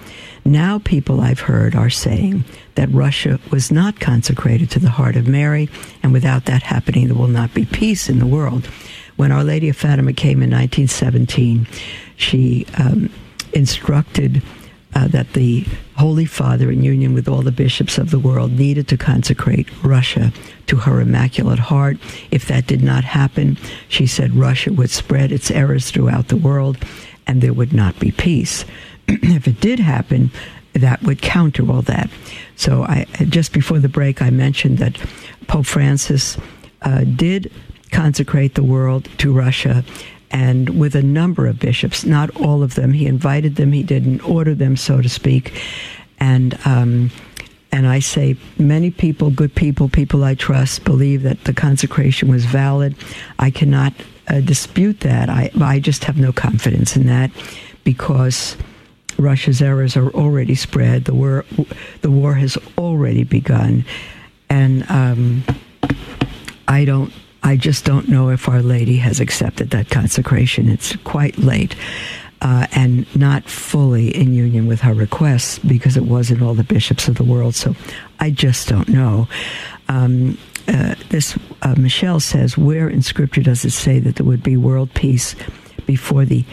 [0.45, 5.27] Now, people I've heard are saying that Russia was not consecrated to the heart of
[5.27, 5.71] Mary,
[6.03, 8.67] and without that happening, there will not be peace in the world.
[9.17, 11.67] When Our Lady of Fatima came in 1917,
[12.17, 13.11] she um,
[13.55, 14.43] instructed
[14.95, 15.65] uh, that the
[15.97, 20.33] Holy Father, in union with all the bishops of the world, needed to consecrate Russia
[20.67, 21.97] to her Immaculate Heart.
[22.31, 23.57] If that did not happen,
[23.89, 26.79] she said Russia would spread its errors throughout the world
[27.27, 28.65] and there would not be peace.
[29.09, 30.31] if it did happen,
[30.73, 32.11] that would counter all that.
[32.57, 34.99] So, I just before the break, I mentioned that
[35.47, 36.37] Pope Francis
[36.83, 37.53] uh, did
[37.93, 39.85] consecrate the world to Russia,
[40.31, 42.93] and with a number of bishops, not all of them.
[42.93, 43.73] He invited them.
[43.73, 45.61] He didn't order them, so to speak,
[46.19, 46.59] and.
[46.67, 47.11] Um,
[47.73, 52.45] and I say many people, good people, people I trust, believe that the consecration was
[52.45, 52.95] valid.
[53.41, 53.93] I cannot
[54.29, 55.29] uh, dispute that.
[55.29, 57.33] I, I just have no confidence in that
[57.83, 58.57] because
[59.19, 61.05] Russia's errors are already spread.
[61.05, 61.45] The war,
[62.03, 63.85] the war has already begun,
[64.49, 65.45] and um,
[66.69, 67.13] I don't.
[67.43, 70.69] I just don't know if Our Lady has accepted that consecration.
[70.69, 71.77] It's quite late.
[72.43, 77.09] Uh, and not fully in union with her requests because it wasn't all the bishops
[77.09, 77.55] of the world.
[77.55, 77.75] So
[78.21, 79.29] I just don't know.
[79.89, 80.37] Um,
[80.69, 84.59] uh, this uh, Michelle says, where in Scripture does it say that there would be
[84.59, 85.35] world peace
[85.87, 86.45] before the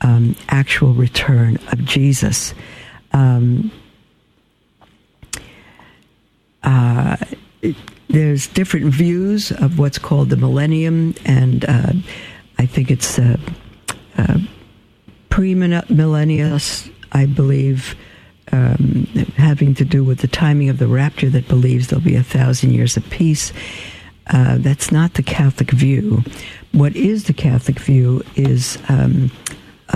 [0.00, 2.54] um, actual return of Jesus.
[3.12, 3.70] Um,
[6.62, 7.16] uh,
[8.08, 11.92] there's different views of what's called the millennium, and uh,
[12.58, 13.36] I think it's uh,
[14.18, 14.38] uh,
[17.12, 17.94] I believe,
[18.52, 22.22] um, having to do with the timing of the rapture that believes there'll be a
[22.22, 23.52] thousand years of peace.
[24.26, 26.22] Uh, that's not the Catholic view.
[26.72, 29.30] What is the Catholic view is um,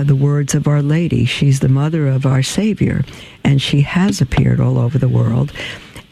[0.03, 1.25] the words of Our Lady.
[1.25, 3.03] She's the mother of our Savior,
[3.43, 5.51] and she has appeared all over the world.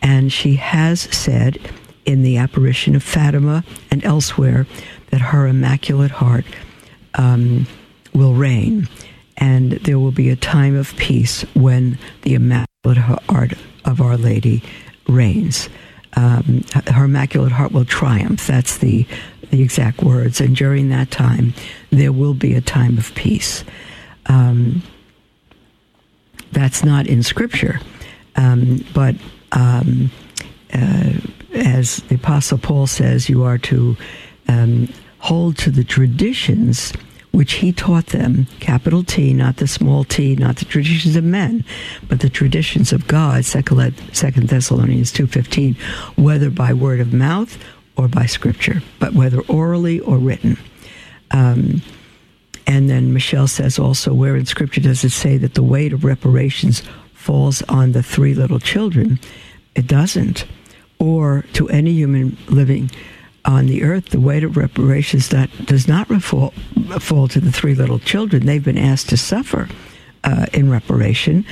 [0.01, 1.59] And she has said
[2.05, 4.67] in the apparition of Fatima and elsewhere
[5.11, 6.45] that her Immaculate Heart
[7.15, 7.67] um,
[8.13, 8.87] will reign.
[9.37, 13.53] And there will be a time of peace when the Immaculate Heart
[13.85, 14.63] of Our Lady
[15.07, 15.69] reigns.
[16.15, 18.45] Um, her Immaculate Heart will triumph.
[18.45, 19.07] That's the
[19.53, 20.41] the exact words.
[20.41, 21.53] And during that time,
[21.91, 23.63] there will be a time of peace.
[24.25, 24.81] Um,
[26.51, 27.79] that's not in Scripture,
[28.35, 29.15] um, but
[29.51, 30.09] um,
[30.73, 31.13] uh,
[31.53, 33.95] as the Apostle Paul says, you are to
[34.47, 34.89] um,
[35.19, 36.91] hold to the traditions
[37.29, 41.65] which he taught them, capital T, not the small t, not the traditions of men,
[42.07, 45.75] but the traditions of God, Second Thessalonians 2.15,
[46.15, 47.57] whether by word of mouth
[47.95, 50.57] or by scripture, but whether orally or written.
[51.31, 51.81] Um,
[52.65, 56.03] and then Michelle says also, where in scripture does it say that the weight of
[56.03, 59.19] reparations falls on the three little children?
[59.75, 60.45] It doesn't.
[60.99, 62.89] Or to any human living
[63.45, 66.51] on the earth, the weight of reparations that does not fall,
[66.99, 68.45] fall to the three little children.
[68.45, 69.67] They've been asked to suffer
[70.23, 71.45] uh, in reparation.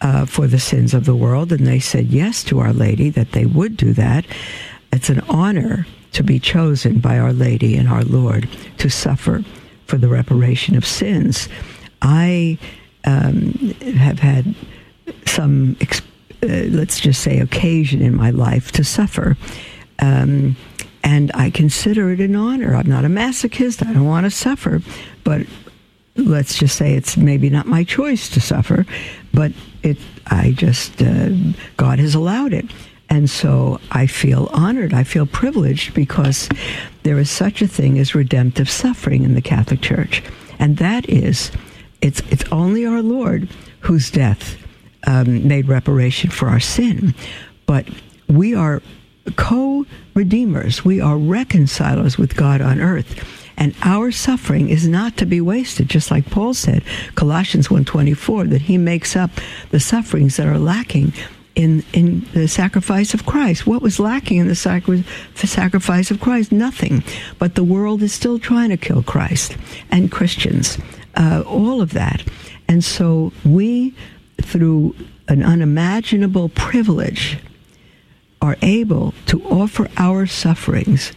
[0.00, 3.32] Uh, for the sins of the world, and they said yes to Our Lady that
[3.32, 4.26] they would do that.
[4.94, 9.42] It's an honor to be chosen by Our Lady and our Lord to suffer
[9.86, 11.48] for the reparation of sins.
[12.00, 12.58] I
[13.04, 14.54] um, have had
[15.26, 15.76] some,
[16.44, 19.36] uh, let's just say, occasion in my life to suffer.
[19.98, 20.56] Um,
[21.02, 22.76] and I consider it an honor.
[22.76, 23.84] I'm not a masochist.
[23.84, 24.80] I don't want to suffer.
[25.24, 25.44] But
[26.14, 28.86] let's just say it's maybe not my choice to suffer,
[29.32, 29.50] but
[29.82, 31.30] it I just uh,
[31.76, 32.66] God has allowed it.
[33.14, 34.92] And so I feel honored.
[34.92, 36.48] I feel privileged because
[37.04, 40.20] there is such a thing as redemptive suffering in the Catholic Church.
[40.58, 41.52] And that is,
[42.02, 43.48] it's, it's only our Lord
[43.78, 44.56] whose death
[45.06, 47.14] um, made reparation for our sin.
[47.66, 47.86] But
[48.26, 48.82] we are
[49.36, 53.24] co redeemers, we are reconcilers with God on earth.
[53.56, 56.82] And our suffering is not to be wasted, just like Paul said,
[57.14, 59.30] Colossians 1.24, that he makes up
[59.70, 61.12] the sufferings that are lacking
[61.54, 63.66] in in the sacrifice of Christ.
[63.66, 66.52] What was lacking in the sacri- sacrifice of Christ?
[66.52, 67.02] Nothing.
[67.38, 69.56] But the world is still trying to kill Christ
[69.90, 70.78] and Christians.
[71.16, 72.24] Uh, all of that.
[72.66, 73.94] And so we,
[74.42, 74.96] through
[75.28, 77.38] an unimaginable privilege,
[78.42, 81.12] are able to offer our sufferings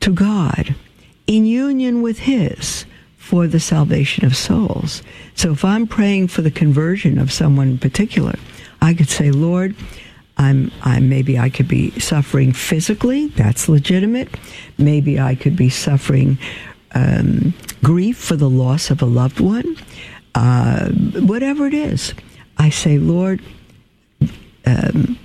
[0.00, 0.74] to God
[1.26, 2.86] in union with His
[3.16, 5.02] for the salvation of souls.
[5.34, 8.34] So if I'm praying for the conversion of someone in particular,
[8.82, 9.76] I could say, Lord,
[10.36, 13.28] I'm, I'm maybe I could be suffering physically.
[13.28, 14.28] That's legitimate.
[14.76, 16.36] Maybe I could be suffering
[16.94, 17.54] um,
[17.84, 19.76] grief for the loss of a loved one.
[20.34, 22.12] Uh, whatever it is,
[22.58, 23.40] I say, Lord,
[24.66, 25.16] um,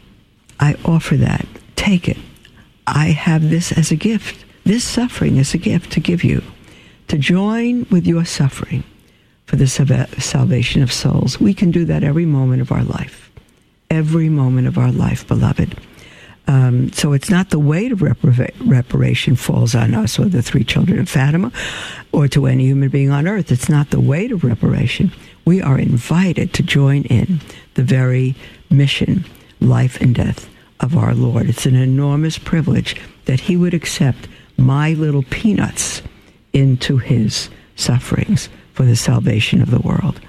[0.60, 1.48] I offer that.
[1.76, 2.18] Take it.
[2.86, 4.46] I have this as a gift.
[4.66, 6.44] This suffering is a gift to give you,
[7.08, 8.84] to join with your suffering
[9.46, 11.40] for the salvation of souls.
[11.40, 13.27] We can do that every moment of our life.
[13.90, 15.78] Every moment of our life, beloved.
[16.48, 20.64] Um, so it's not the weight of repara- reparation falls on us or the three
[20.64, 21.52] children of Fatima
[22.14, 23.52] or to any human being on earth.
[23.52, 25.12] It's not the weight of reparation.
[25.46, 27.42] We are invited to join in
[27.74, 28.36] the very
[28.70, 29.26] mission,
[29.60, 31.50] life and death of our Lord.
[31.50, 34.28] It's an enormous privilege that He would accept
[34.58, 36.02] my little peanuts
[36.54, 40.20] into His sufferings for the salvation of the world.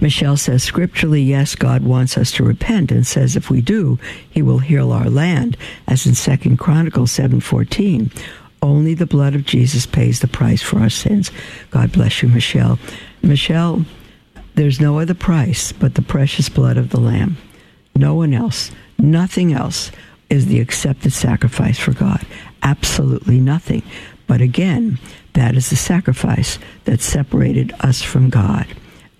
[0.00, 3.98] Michelle says scripturally, yes, God wants us to repent and says if we do,
[4.30, 5.56] he will heal our land,
[5.86, 8.10] as in Second Chronicles 7:14.
[8.62, 11.30] Only the blood of Jesus pays the price for our sins.
[11.70, 12.78] God bless you, Michelle.
[13.22, 13.84] Michelle,
[14.54, 17.36] there's no other price but the precious blood of the Lamb.
[17.94, 19.90] No one else, nothing else
[20.30, 22.24] is the accepted sacrifice for God.
[22.62, 23.82] Absolutely nothing.
[24.26, 24.98] But again,
[25.34, 28.66] that is the sacrifice that separated us from God.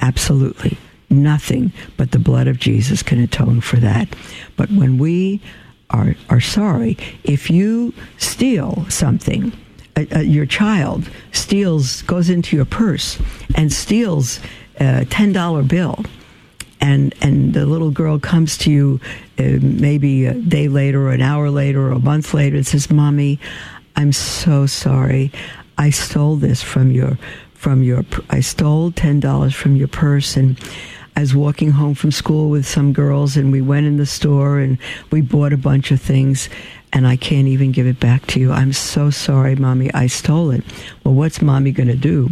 [0.05, 0.77] Absolutely
[1.11, 4.09] nothing but the blood of Jesus can atone for that.
[4.57, 5.41] But when we
[5.91, 9.53] are, are sorry, if you steal something,
[9.97, 13.19] uh, uh, your child steals, goes into your purse
[13.55, 14.41] and steals
[14.81, 16.05] a $10 bill,
[16.81, 19.01] and, and the little girl comes to you
[19.39, 22.91] uh, maybe a day later or an hour later or a month later and says,
[22.91, 23.39] Mommy,
[23.97, 25.31] I'm so sorry.
[25.79, 27.19] I stole this from your
[27.65, 30.61] from your I stole $10 from your purse and
[31.17, 34.59] I was walking home from school with some girls and we went in the store
[34.59, 34.77] and
[35.11, 36.51] we bought a bunch of things
[36.93, 38.53] and I can't even give it back to you.
[38.53, 39.91] I'm so sorry, mommy.
[39.95, 40.63] I stole it.
[41.05, 42.29] Well, what's mommy going to do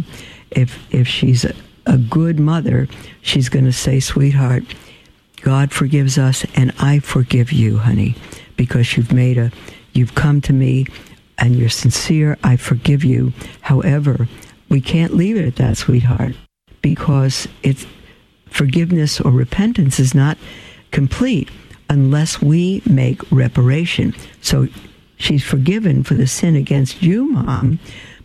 [0.51, 1.55] if if she's a,
[1.87, 2.87] a good mother?
[3.23, 4.63] She's going to say, "Sweetheart,
[5.41, 8.13] God forgives us and I forgive you, honey,
[8.55, 9.51] because you've made a
[9.93, 10.85] you've come to me
[11.39, 12.37] and you're sincere.
[12.43, 13.33] I forgive you.
[13.61, 14.27] However,
[14.69, 16.35] we can't leave it at that, sweetheart,
[16.81, 17.85] because it's
[18.49, 20.37] forgiveness or repentance is not
[20.91, 21.49] complete
[21.89, 24.13] unless we make reparation.
[24.41, 24.67] So
[25.17, 27.79] she's forgiven for the sin against you, mom.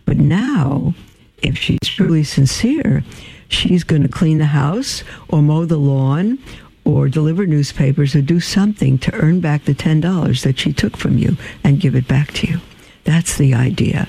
[0.05, 0.93] But now,
[1.41, 3.03] if she's truly sincere,
[3.47, 6.39] she's going to clean the house or mow the lawn
[6.85, 11.17] or deliver newspapers or do something to earn back the $10 that she took from
[11.17, 12.59] you and give it back to you.
[13.03, 14.07] That's the idea.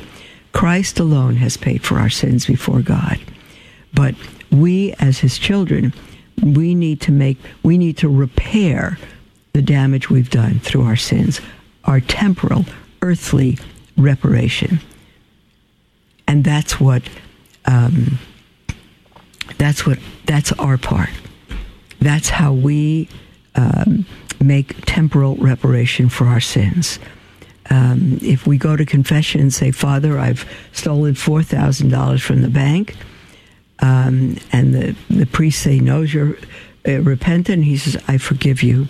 [0.53, 3.19] Christ alone has paid for our sins before God.
[3.95, 4.15] But
[4.51, 5.93] we, as his children,
[6.43, 8.99] we need to make, we need to repair
[9.53, 11.41] the damage we've done through our sins,
[11.85, 12.65] our temporal,
[13.03, 13.59] earthly
[13.97, 14.81] reparation.
[16.27, 17.03] And that's what,
[17.67, 18.19] um,
[19.59, 21.11] that's what, that's our part.
[22.01, 23.09] That's how we
[23.55, 24.07] um,
[24.41, 26.99] make temporal reparation for our sins
[27.71, 32.97] um, if we go to confession and say, Father, I've stolen $4,000 from the bank,
[33.79, 36.37] um, and the, the priest say, No, you're
[36.87, 38.89] uh, repentant, he says, I forgive you.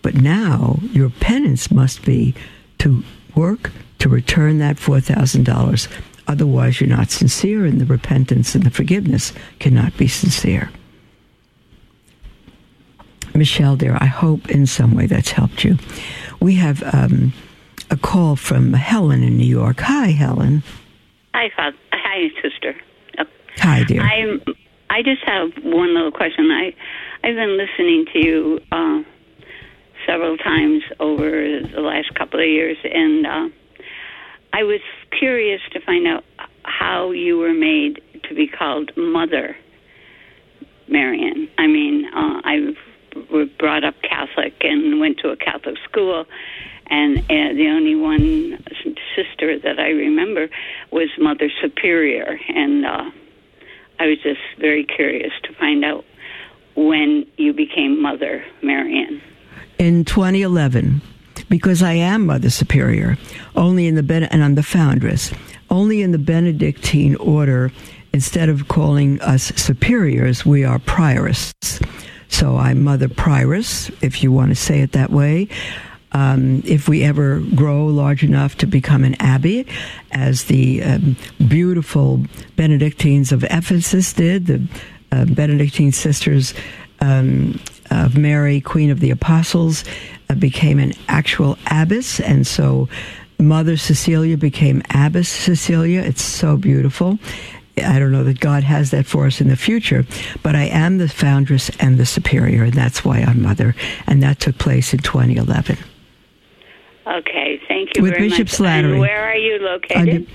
[0.00, 2.34] But now your penance must be
[2.78, 3.04] to
[3.36, 3.70] work
[4.00, 5.88] to return that $4,000.
[6.26, 10.70] Otherwise, you're not sincere, and the repentance and the forgiveness cannot be sincere.
[13.34, 15.78] Michelle, dear, I hope in some way that's helped you.
[16.40, 16.82] We have.
[16.94, 17.32] Um,
[17.92, 19.80] a call from Helen in New York.
[19.80, 20.62] Hi, Helen.
[21.34, 21.76] Hi, Father.
[21.92, 22.74] Hi, sister.
[23.58, 24.00] Hi, dear.
[24.00, 24.42] I'm.
[24.88, 26.50] I just have one little question.
[26.50, 26.74] I
[27.22, 29.02] I've been listening to you uh,
[30.06, 33.48] several times over the last couple of years, and uh,
[34.52, 34.80] I was
[35.18, 36.24] curious to find out
[36.64, 39.56] how you were made to be called Mother
[40.88, 41.48] Marion.
[41.58, 42.74] I mean, uh, I
[43.30, 46.24] was brought up Catholic and went to a Catholic school,
[46.86, 48.62] and uh, the only one
[49.16, 50.48] sister that I remember
[50.90, 53.10] was Mother Superior, and uh,
[53.98, 56.04] I was just very curious to find out
[56.74, 59.20] when you became Mother Marion.
[59.78, 61.02] In 2011,
[61.48, 63.16] because I am Mother Superior,
[63.56, 65.32] only in the and I'm the foundress,
[65.70, 67.72] only in the Benedictine order.
[68.14, 71.82] Instead of calling us superiors, we are priorists.
[72.28, 75.48] So I'm Mother Prioress, if you want to say it that way.
[76.12, 79.66] Um, if we ever grow large enough to become an abbey,
[80.10, 81.16] as the um,
[81.48, 82.24] beautiful
[82.56, 84.62] Benedictines of Ephesus did, the
[85.10, 86.54] uh, Benedictine sisters
[87.00, 87.60] um,
[87.90, 89.84] of Mary, Queen of the Apostles,
[90.28, 92.88] uh, became an actual abbess, and so
[93.38, 96.00] Mother Cecilia became Abbess Cecilia.
[96.00, 97.18] It's so beautiful.
[97.78, 100.04] I don't know that God has that for us in the future,
[100.42, 103.74] but I am the foundress and the superior, and that's why I'm mother.
[104.06, 105.78] And that took place in 2011.
[107.06, 108.58] Okay, thank you With very Bishop much.
[108.58, 108.92] Slattery.
[108.92, 110.28] And where are you located?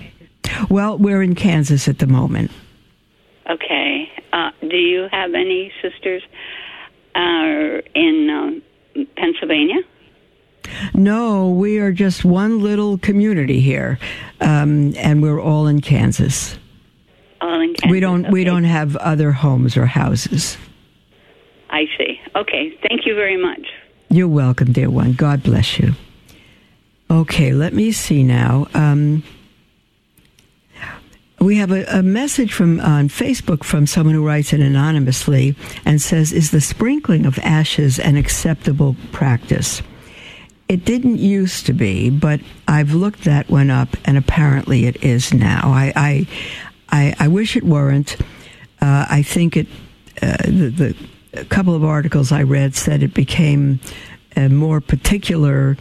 [0.70, 2.52] Well, we're in Kansas at the moment.
[3.50, 4.12] Okay.
[4.34, 6.22] Uh, do you have any sisters
[7.16, 9.82] uh, in um, Pennsylvania?
[10.94, 13.98] No, we are just one little community here,
[14.42, 16.58] um, and we're all in Kansas.
[17.40, 17.92] All in Kansas.
[17.92, 20.58] We don't we don't have other homes or houses.
[21.70, 22.20] I see.
[22.36, 22.78] Okay.
[22.88, 23.66] Thank you very much.
[24.10, 25.14] You're welcome, dear one.
[25.14, 25.94] God bless you.
[27.10, 28.68] Okay, let me see now.
[28.74, 29.24] Um,
[31.40, 35.56] we have a, a message from on Facebook from someone who writes it anonymously
[35.86, 39.82] and says, "Is the sprinkling of ashes an acceptable practice?"
[40.68, 45.34] It didn't used to be, but I've looked that one up, and apparently it is
[45.34, 45.72] now.
[45.72, 46.28] I I,
[46.90, 48.18] I, I wish it weren't.
[48.82, 49.68] Uh, I think it.
[50.22, 50.96] Uh, the,
[51.34, 53.80] the couple of articles I read said it became
[54.36, 55.78] a more particular.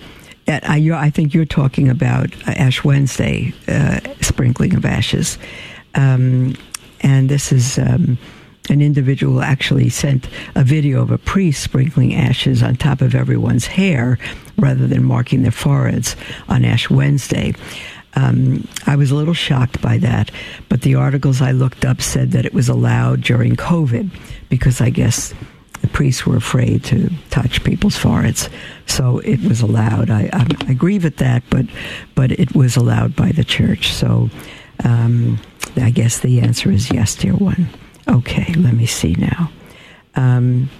[0.48, 5.38] I, I think you're talking about uh, Ash Wednesday uh, sprinkling of ashes,
[5.94, 6.54] um,
[7.00, 7.78] and this is.
[7.78, 8.18] Um,
[8.68, 13.66] an individual actually sent a video of a priest sprinkling ashes on top of everyone's
[13.66, 14.18] hair
[14.58, 16.16] rather than marking their foreheads
[16.48, 17.54] on Ash Wednesday.
[18.14, 20.30] Um, I was a little shocked by that,
[20.68, 24.10] but the articles I looked up said that it was allowed during COVID
[24.48, 25.34] because I guess
[25.86, 28.48] the priests were afraid to touch people's foreheads,
[28.86, 30.10] so it was allowed.
[30.10, 31.66] I, I, I grieve at that, but
[32.14, 33.92] but it was allowed by the church.
[33.92, 34.30] So
[34.84, 35.38] um,
[35.76, 37.68] I guess the answer is yes, dear one.
[38.08, 39.50] Okay, let me see now.
[40.14, 40.70] Um,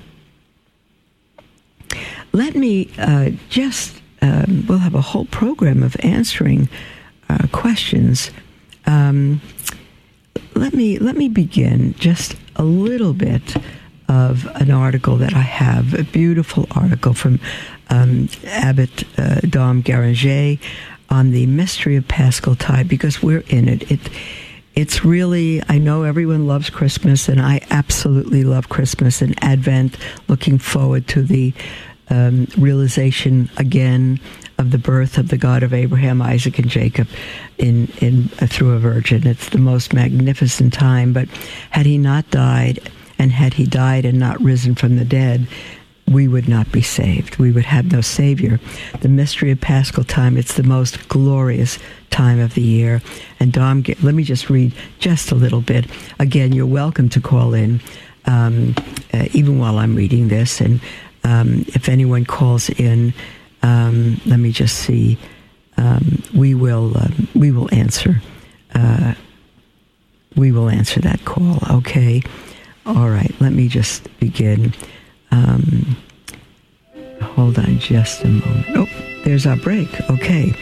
[2.33, 6.69] let me uh, just, um, we'll have a whole program of answering
[7.29, 8.31] uh, questions.
[8.87, 9.41] Um,
[10.55, 13.57] let me let me begin just a little bit
[14.09, 17.41] of an article that I have, a beautiful article from
[17.91, 20.61] um, Abbot uh, Dom Guéranger
[21.09, 23.91] on the mystery of Paschal Tide because we're in it.
[23.91, 24.01] It
[24.75, 29.97] it's really I know everyone loves Christmas and I absolutely love Christmas and Advent.
[30.29, 31.55] Looking forward to the
[32.09, 34.21] um, realization again
[34.59, 37.09] of the birth of the God of Abraham, Isaac, and Jacob
[37.59, 39.27] in in uh, through a virgin.
[39.27, 41.13] It's the most magnificent time.
[41.13, 41.29] But
[41.71, 42.81] had he not died,
[43.19, 45.47] and had he died and not risen from the dead,
[46.09, 47.37] we would not be saved.
[47.37, 48.61] We would have no Savior.
[49.01, 51.79] The mystery of Paschal time, it's the most glorious
[52.11, 53.03] time of the year.
[53.41, 55.87] And Dom, let me just read just a little bit.
[56.19, 57.81] Again, you're welcome to call in,
[58.27, 58.75] um,
[59.13, 60.61] uh, even while I'm reading this.
[60.61, 60.81] And
[61.25, 63.13] um, if anyone calls in,
[63.63, 65.19] um, let me just see.
[65.77, 68.23] Um, we will um, we will answer.
[68.75, 69.15] Uh,
[70.37, 71.59] we will answer that call.
[71.71, 72.23] Okay.
[72.87, 73.35] All right.
[73.41, 74.73] Let me just begin.
[75.31, 75.97] Um,
[77.21, 78.67] hold on just a moment.
[78.77, 78.89] Oh,
[79.25, 79.89] there's our break.
[80.11, 80.55] Okay.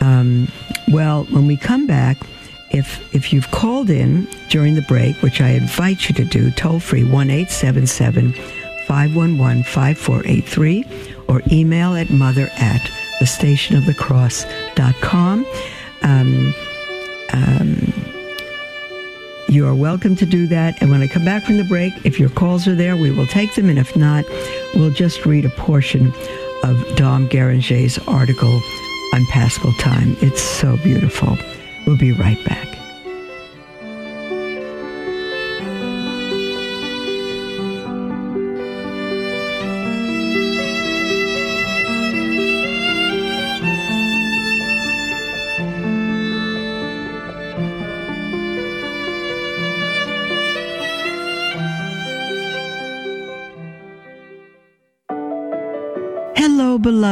[0.00, 0.48] Um,
[0.88, 2.18] well, when we come back,
[2.70, 6.80] if if you've called in during the break, which I invite you to do, toll
[6.80, 8.34] free one eight seven seven.
[8.86, 12.90] 511-5483 or email at mother at
[13.20, 15.46] the station of the cross.com.
[16.02, 16.54] Um,
[17.32, 17.92] um,
[19.52, 20.80] you are welcome to do that.
[20.80, 23.26] And when I come back from the break, if your calls are there, we will
[23.26, 23.68] take them.
[23.68, 24.24] And if not,
[24.74, 26.08] we'll just read a portion
[26.62, 28.60] of Dom Guéranger's article
[29.12, 30.16] on Paschal time.
[30.20, 31.36] It's so beautiful.
[31.86, 32.81] We'll be right back.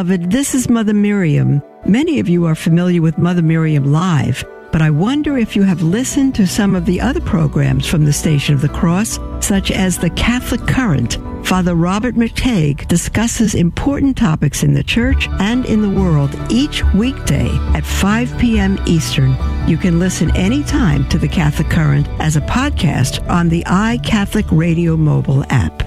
[0.00, 0.30] Beloved.
[0.30, 1.62] This is Mother Miriam.
[1.84, 4.42] Many of you are familiar with Mother Miriam Live,
[4.72, 8.12] but I wonder if you have listened to some of the other programs from the
[8.14, 11.18] Station of the Cross, such as the Catholic Current.
[11.44, 17.50] Father Robert McTeigue discusses important topics in the church and in the world each weekday
[17.74, 18.78] at 5 p.m.
[18.86, 19.36] Eastern.
[19.68, 24.96] You can listen anytime to the Catholic Current as a podcast on the iCatholic Radio
[24.96, 25.79] mobile app.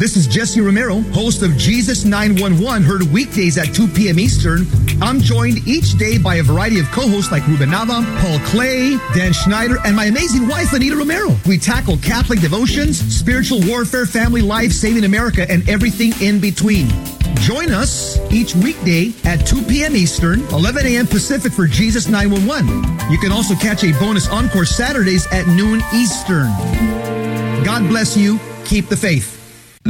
[0.00, 4.18] This is Jesse Romero, host of Jesus 911, heard weekdays at 2 p.m.
[4.18, 4.66] Eastern.
[5.02, 9.34] I'm joined each day by a variety of co-hosts like Ruben Nava, Paul Clay, Dan
[9.34, 11.36] Schneider, and my amazing wife, Anita Romero.
[11.46, 16.88] We tackle Catholic devotions, spiritual warfare, family life, saving America, and everything in between.
[17.42, 19.94] Join us each weekday at 2 p.m.
[19.94, 21.06] Eastern, 11 a.m.
[21.08, 23.12] Pacific for Jesus 911.
[23.12, 26.48] You can also catch a bonus encore Saturdays at noon Eastern.
[27.66, 28.40] God bless you.
[28.64, 29.39] Keep the faith.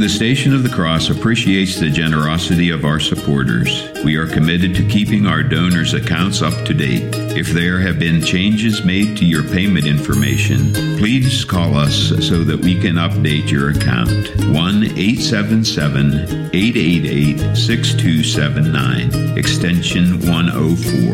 [0.01, 3.87] The Station of the Cross appreciates the generosity of our supporters.
[4.03, 7.13] We are committed to keeping our donors' accounts up to date.
[7.37, 12.59] If there have been changes made to your payment information, please call us so that
[12.59, 14.35] we can update your account.
[14.49, 21.11] 1 877 888 6279, extension 104,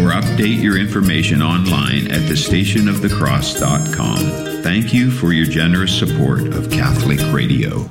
[0.00, 4.62] or update your information online at thestationofthecross.com.
[4.62, 7.90] Thank you for your generous support of Catholic Radio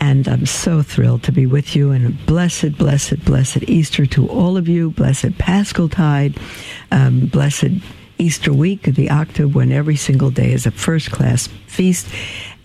[0.00, 1.90] and I'm so thrilled to be with you.
[1.90, 4.90] And blessed, blessed, blessed Easter to all of you.
[4.90, 6.38] Blessed Paschal Tide.
[6.90, 7.82] Um, blessed
[8.18, 12.06] Easter week, the octave, when every single day is a first class feast.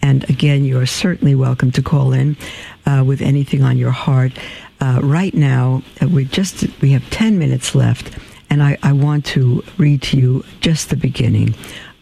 [0.02, 2.38] And again, you are certainly welcome to call in
[2.86, 4.32] uh, with anything on your heart.
[4.80, 8.18] Uh, right now, uh, we just we have ten minutes left,
[8.50, 11.54] and I, I want to read to you just the beginning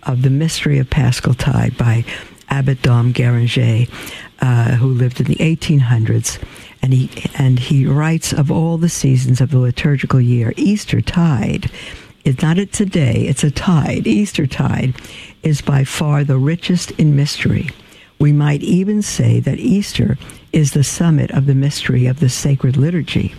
[0.04, 2.06] of The Mystery of Paschal Tide by
[2.50, 3.90] Abbot Dom Guéranger,
[4.42, 6.42] uh, who lived in the 1800s.
[6.82, 11.70] And he, and he writes of all the seasons of the liturgical year, Easter tide
[12.26, 14.08] is not it's a day, it's a tide.
[14.08, 14.94] Easter tide
[15.44, 17.70] is by far the richest in mystery.
[18.20, 20.18] We might even say that Easter
[20.52, 23.34] is the summit of the mystery of the sacred liturgy.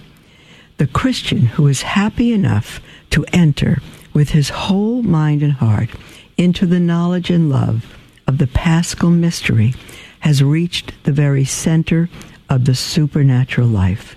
[0.78, 2.80] The Christian who is happy enough
[3.10, 3.80] to enter
[4.14, 5.90] with his whole mind and heart
[6.36, 7.96] into the knowledge and love
[8.30, 9.74] of the paschal mystery
[10.20, 12.08] has reached the very center
[12.48, 14.14] of the supernatural life.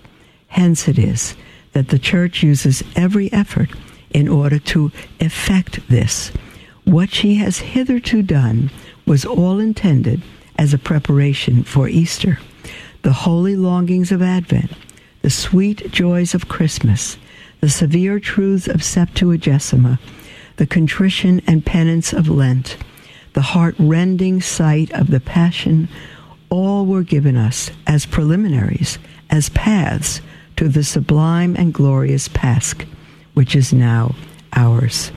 [0.49, 1.35] Hence it is
[1.71, 3.71] that the church uses every effort
[4.11, 6.31] in order to effect this.
[6.83, 8.69] What she has hitherto done
[9.07, 10.21] was all intended
[10.59, 12.37] as a preparation for Easter.
[13.01, 14.73] The holy longings of Advent,
[15.23, 17.17] the sweet joys of Christmas,
[17.61, 19.97] the severe truths of Septuagesima,
[20.57, 22.77] the contrition and penance of Lent,
[23.33, 25.89] the heart rending sight of the Passion,
[26.49, 30.21] all were given us as preliminaries, as paths
[30.55, 32.75] to the sublime and glorious Pasch,
[33.33, 34.15] which is now
[34.55, 35.11] ours.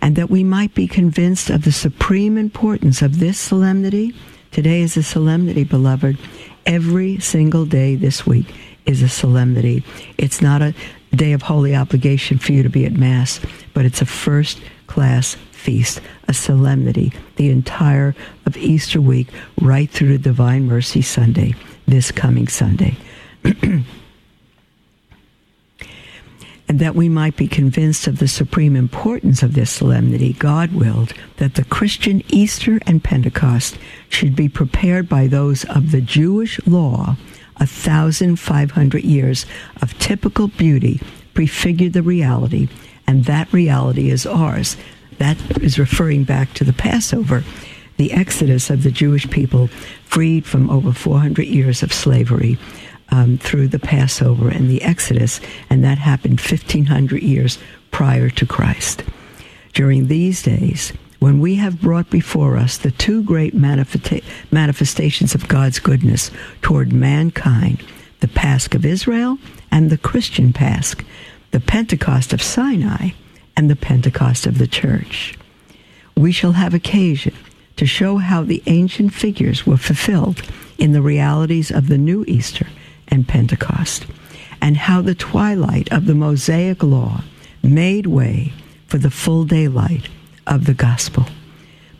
[0.00, 4.14] And that we might be convinced of the supreme importance of this solemnity.
[4.50, 6.18] Today is a solemnity, beloved.
[6.66, 8.46] Every single day this week
[8.86, 9.82] is a solemnity.
[10.18, 10.74] It's not a
[11.14, 13.40] day of holy obligation for you to be at Mass,
[13.72, 19.28] but it's a first class feast, a solemnity, the entire of Easter week,
[19.62, 21.54] right through to Divine Mercy Sunday,
[21.86, 22.96] this coming Sunday.
[23.44, 23.84] and
[26.68, 31.54] that we might be convinced of the supreme importance of this solemnity, God willed that
[31.54, 33.78] the Christian Easter and Pentecost
[34.10, 37.16] should be prepared by those of the Jewish law.
[37.56, 39.46] A thousand five hundred years
[39.80, 41.00] of typical beauty
[41.32, 42.68] prefigured the reality
[43.06, 44.76] and that reality is ours.
[45.18, 47.44] That is referring back to the Passover.
[47.96, 49.68] the exodus of the Jewish people
[50.04, 52.58] freed from over 400 years of slavery
[53.10, 55.40] um, through the Passover and the Exodus,
[55.70, 57.58] and that happened 1,500 years
[57.90, 59.04] prior to Christ.
[59.72, 65.48] During these days, when we have brought before us the two great manifesta- manifestations of
[65.48, 66.30] God's goodness
[66.62, 67.82] toward mankind,
[68.20, 69.38] the Pasch of Israel
[69.70, 70.94] and the Christian Pasch,
[71.50, 73.10] the Pentecost of Sinai
[73.56, 75.36] and the Pentecost of the Church.
[76.16, 77.34] We shall have occasion
[77.76, 80.42] to show how the ancient figures were fulfilled
[80.78, 82.66] in the realities of the new Easter
[83.08, 84.06] and Pentecost,
[84.60, 87.22] and how the twilight of the Mosaic law
[87.62, 88.52] made way
[88.86, 90.08] for the full daylight
[90.46, 91.26] of the gospel.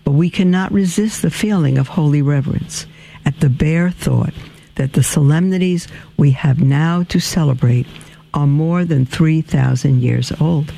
[0.05, 2.87] But we cannot resist the feeling of holy reverence
[3.25, 4.35] at the bare thought
[4.75, 7.87] that the solemnities we have now to celebrate
[8.33, 10.73] are more than 3,000 years old.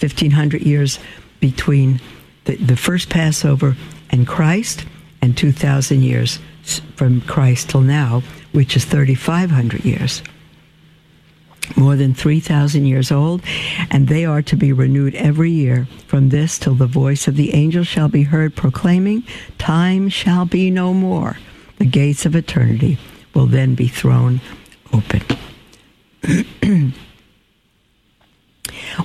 [0.00, 0.98] 1,500 years
[1.40, 2.00] between
[2.44, 3.76] the, the first Passover
[4.10, 4.84] and Christ,
[5.22, 6.38] and 2,000 years
[6.96, 8.22] from Christ till now,
[8.52, 10.22] which is 3,500 years.
[11.76, 13.42] More than 3,000 years old,
[13.90, 17.54] and they are to be renewed every year from this till the voice of the
[17.54, 19.22] angel shall be heard proclaiming,
[19.58, 21.36] Time shall be no more.
[21.78, 22.98] The gates of eternity
[23.34, 24.40] will then be thrown
[24.92, 25.22] open.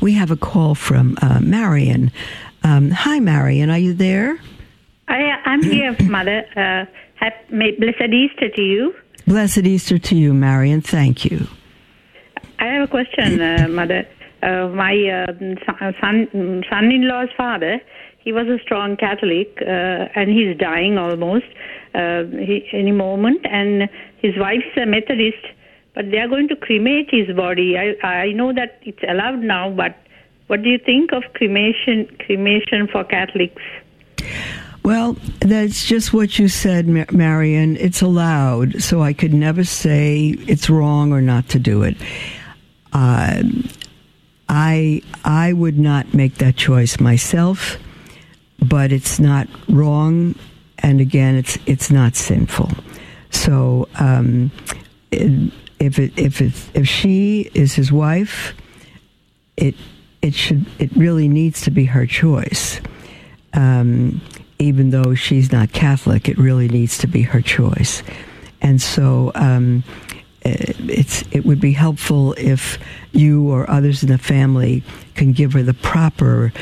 [0.01, 2.11] we have a call from uh, Marion.
[2.63, 3.69] Um, hi, Marion.
[3.69, 4.39] Are you there?
[5.07, 6.45] I, I'm here, Mother.
[6.55, 6.85] Uh,
[7.15, 8.93] happy, blessed Easter to you.
[9.27, 10.81] Blessed Easter to you, Marion.
[10.81, 11.47] Thank you.
[12.59, 14.07] I have a question, uh, Mother.
[14.43, 17.81] Uh, my uh, son, son-in-law's father,
[18.19, 21.45] he was a strong Catholic, uh, and he's dying almost
[21.93, 23.45] uh, he, any moment.
[23.45, 23.89] And
[24.21, 25.45] his wife's a Methodist,
[25.95, 27.77] but they are going to cremate his body.
[27.77, 29.97] I, I know that it's allowed now, but
[30.47, 32.15] what do you think of cremation?
[32.25, 33.61] Cremation for Catholics?
[34.83, 37.75] Well, that's just what you said, Marion.
[37.77, 41.97] It's allowed, so I could never say it's wrong or not to do it.
[42.93, 43.41] Uh,
[44.47, 47.77] I I would not make that choice myself,
[48.59, 50.35] but it's not wrong,
[50.79, 52.69] and again, it's it's not sinful.
[53.31, 54.51] So, um,
[55.79, 58.53] if it, if it, if she is his wife,
[59.57, 59.75] it
[60.21, 62.81] it should it really needs to be her choice.
[63.53, 64.21] Um,
[64.59, 68.03] even though she's not Catholic, it really needs to be her choice.
[68.61, 69.83] And so um,
[70.43, 72.77] it's it would be helpful if
[73.11, 74.83] you or others in the family
[75.15, 76.53] can give her the proper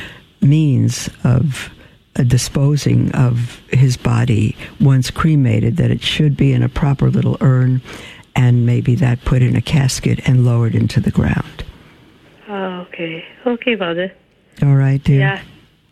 [0.42, 1.70] means of
[2.16, 5.78] uh, disposing of his body once cremated.
[5.78, 7.82] That it should be in a proper little urn,
[8.36, 11.64] and maybe that put in a casket and lowered into the ground.
[12.48, 14.12] Oh, okay, okay, mother.
[14.62, 15.20] All right, dear.
[15.20, 15.42] Yeah.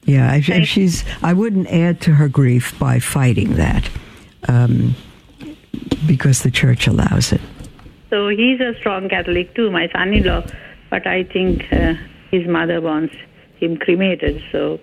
[0.04, 3.88] Yeah, if, if, she's, I wouldn't add to her grief by fighting that,
[4.48, 4.96] um,
[6.08, 7.42] because the church allows it.
[8.10, 10.44] So he's a strong Catholic too, my son-in-law,
[10.90, 11.94] but I think uh,
[12.32, 13.16] his mother wants
[13.58, 14.80] him cremated, so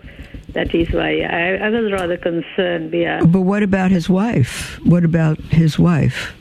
[0.54, 2.94] that is why I, I was rather concerned.
[2.94, 3.22] Yeah.
[3.24, 4.78] But what about his wife?
[4.84, 6.32] What about his wife?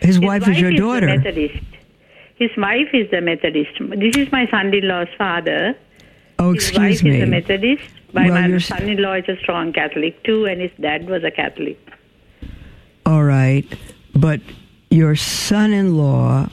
[0.00, 1.06] His, his wife, wife, is your is daughter.
[1.06, 1.64] Methodist.
[2.36, 3.70] His wife is the Methodist.
[3.96, 5.76] This is my son-in-law's father.
[6.38, 7.16] Oh, excuse his wife me.
[7.16, 7.82] is a Methodist.
[8.12, 11.78] My Well, son-in-law is a strong Catholic too, and his dad was a Catholic.
[13.04, 13.66] All right,
[14.14, 14.40] but
[14.90, 16.48] your son-in-law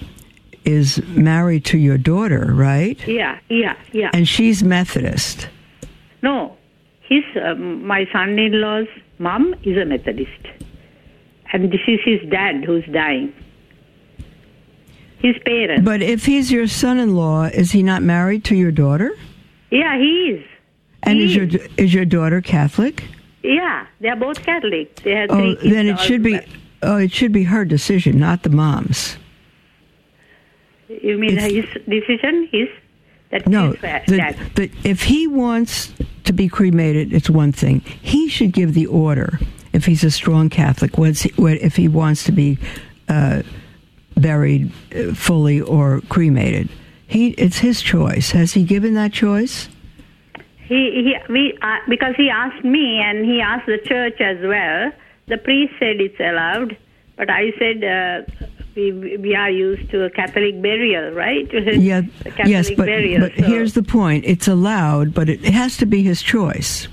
[0.65, 2.99] is married to your daughter, right?
[3.07, 4.09] Yeah, yeah, yeah.
[4.13, 5.47] And she's Methodist.
[6.23, 6.57] No,
[7.01, 8.87] his um, my son-in-law's
[9.19, 10.47] mom is a Methodist,
[11.55, 13.33] and this is his dad who's dying.
[15.19, 15.85] His parents.
[15.85, 19.17] But if he's your son-in-law, is he not married to your daughter?
[19.71, 20.45] Yeah, he is.
[21.03, 21.47] And He is your
[21.77, 23.05] is your daughter Catholic?
[23.41, 25.01] Yeah, they are both Catholic.
[25.03, 26.39] They have Oh, three then it should be.
[26.81, 29.17] Oh, it should be her decision, not the mom's.
[30.89, 32.49] You mean his decision?
[32.51, 32.67] His
[33.31, 35.93] that No, the, the, if he wants
[36.25, 37.79] to be cremated, it's one thing.
[38.01, 39.39] He should give the order
[39.75, 40.97] if he's a strong Catholic.
[40.97, 42.57] Once he, if he wants to be
[43.09, 43.43] uh,
[44.15, 46.69] buried uh, fully or cremated,
[47.07, 48.31] he it's his choice.
[48.31, 49.67] Has he given that choice?
[50.67, 54.91] He he we uh, because he asked me and he asked the church as well.
[55.27, 56.77] The priest said it's allowed,
[57.17, 61.47] but I said uh, we we are used to a Catholic burial, right?
[61.53, 63.21] Yeah, Catholic yes, but, burial.
[63.21, 66.87] but so- here's the point: it's allowed, but it has to be his choice.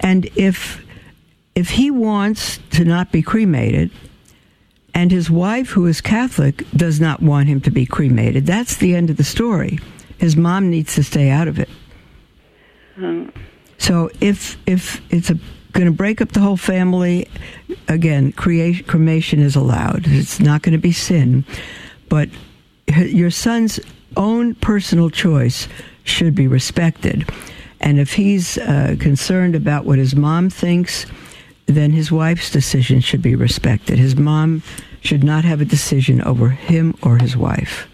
[0.00, 0.81] And if
[1.54, 3.90] if he wants to not be cremated,
[4.94, 8.94] and his wife, who is Catholic, does not want him to be cremated, that's the
[8.94, 9.78] end of the story.
[10.18, 11.68] His mom needs to stay out of it.
[12.94, 13.28] Hmm.
[13.78, 15.30] So if if it's
[15.72, 17.28] going to break up the whole family,
[17.88, 20.04] again, create, cremation is allowed.
[20.06, 21.44] It's not going to be sin,
[22.08, 22.28] but
[22.96, 23.80] your son's
[24.16, 25.66] own personal choice
[26.04, 27.28] should be respected.
[27.80, 31.06] And if he's uh, concerned about what his mom thinks,
[31.76, 33.98] then his wife's decision should be respected.
[33.98, 34.62] His mom
[35.00, 37.88] should not have a decision over him or his wife.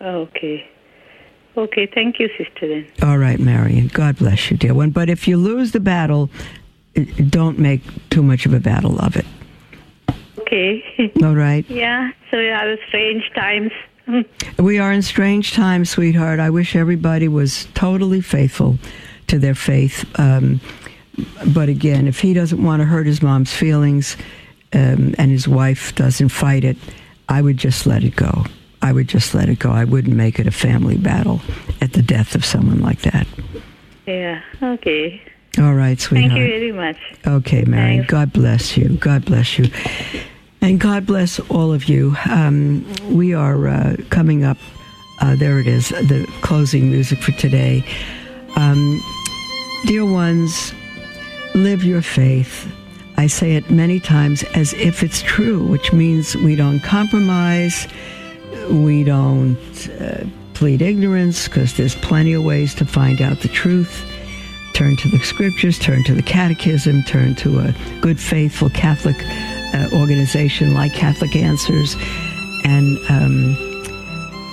[0.00, 0.68] Okay.
[1.56, 2.68] Okay, thank you, Sister.
[2.68, 2.86] Then.
[3.02, 3.88] All right, Marion.
[3.88, 4.90] God bless you, dear one.
[4.90, 6.28] But if you lose the battle,
[7.28, 9.26] don't make too much of a battle of it.
[10.40, 11.12] Okay.
[11.22, 11.68] All right.
[11.70, 13.70] Yeah, so we are strange times.
[14.58, 16.40] we are in strange times, sweetheart.
[16.40, 18.78] I wish everybody was totally faithful
[19.28, 20.04] to their faith.
[20.18, 20.60] Um,
[21.46, 24.16] but again, if he doesn't want to hurt his mom's feelings
[24.72, 26.76] um, and his wife doesn't fight it,
[27.28, 28.44] I would just let it go.
[28.82, 29.70] I would just let it go.
[29.70, 31.40] I wouldn't make it a family battle
[31.80, 33.26] at the death of someone like that.
[34.06, 35.22] Yeah, okay.
[35.58, 36.32] All right, sweetheart.
[36.32, 36.96] Thank you very much.
[37.26, 37.98] Okay, Mary.
[37.98, 38.10] Thanks.
[38.10, 38.96] God bless you.
[38.96, 39.70] God bless you.
[40.60, 42.16] And God bless all of you.
[42.28, 44.58] Um, we are uh, coming up.
[45.20, 47.84] Uh, there it is, the closing music for today.
[48.56, 49.00] Um,
[49.86, 50.74] dear ones,
[51.54, 52.70] live your faith.
[53.16, 57.86] I say it many times as if it's true, which means we don't compromise
[58.70, 60.24] we don't uh,
[60.54, 64.04] plead ignorance because there's plenty of ways to find out the truth.
[64.74, 69.16] Turn to the scriptures, turn to the catechism, turn to a good, faithful Catholic
[69.74, 71.94] uh, organization like Catholic Answers,
[72.64, 73.56] and um,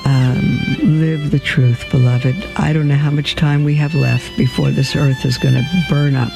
[0.06, 0.60] um,
[1.00, 2.36] live the truth, beloved.
[2.56, 5.86] I don't know how much time we have left before this earth is going to
[5.90, 6.32] burn up,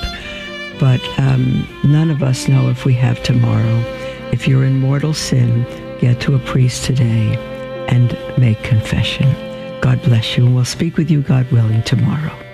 [0.79, 3.83] but um, none of us know if we have tomorrow.
[4.31, 5.63] If you're in mortal sin,
[5.99, 7.35] get to a priest today
[7.87, 9.31] and make confession.
[9.81, 12.44] God bless you, and we'll speak with you, God willing, tomorrow.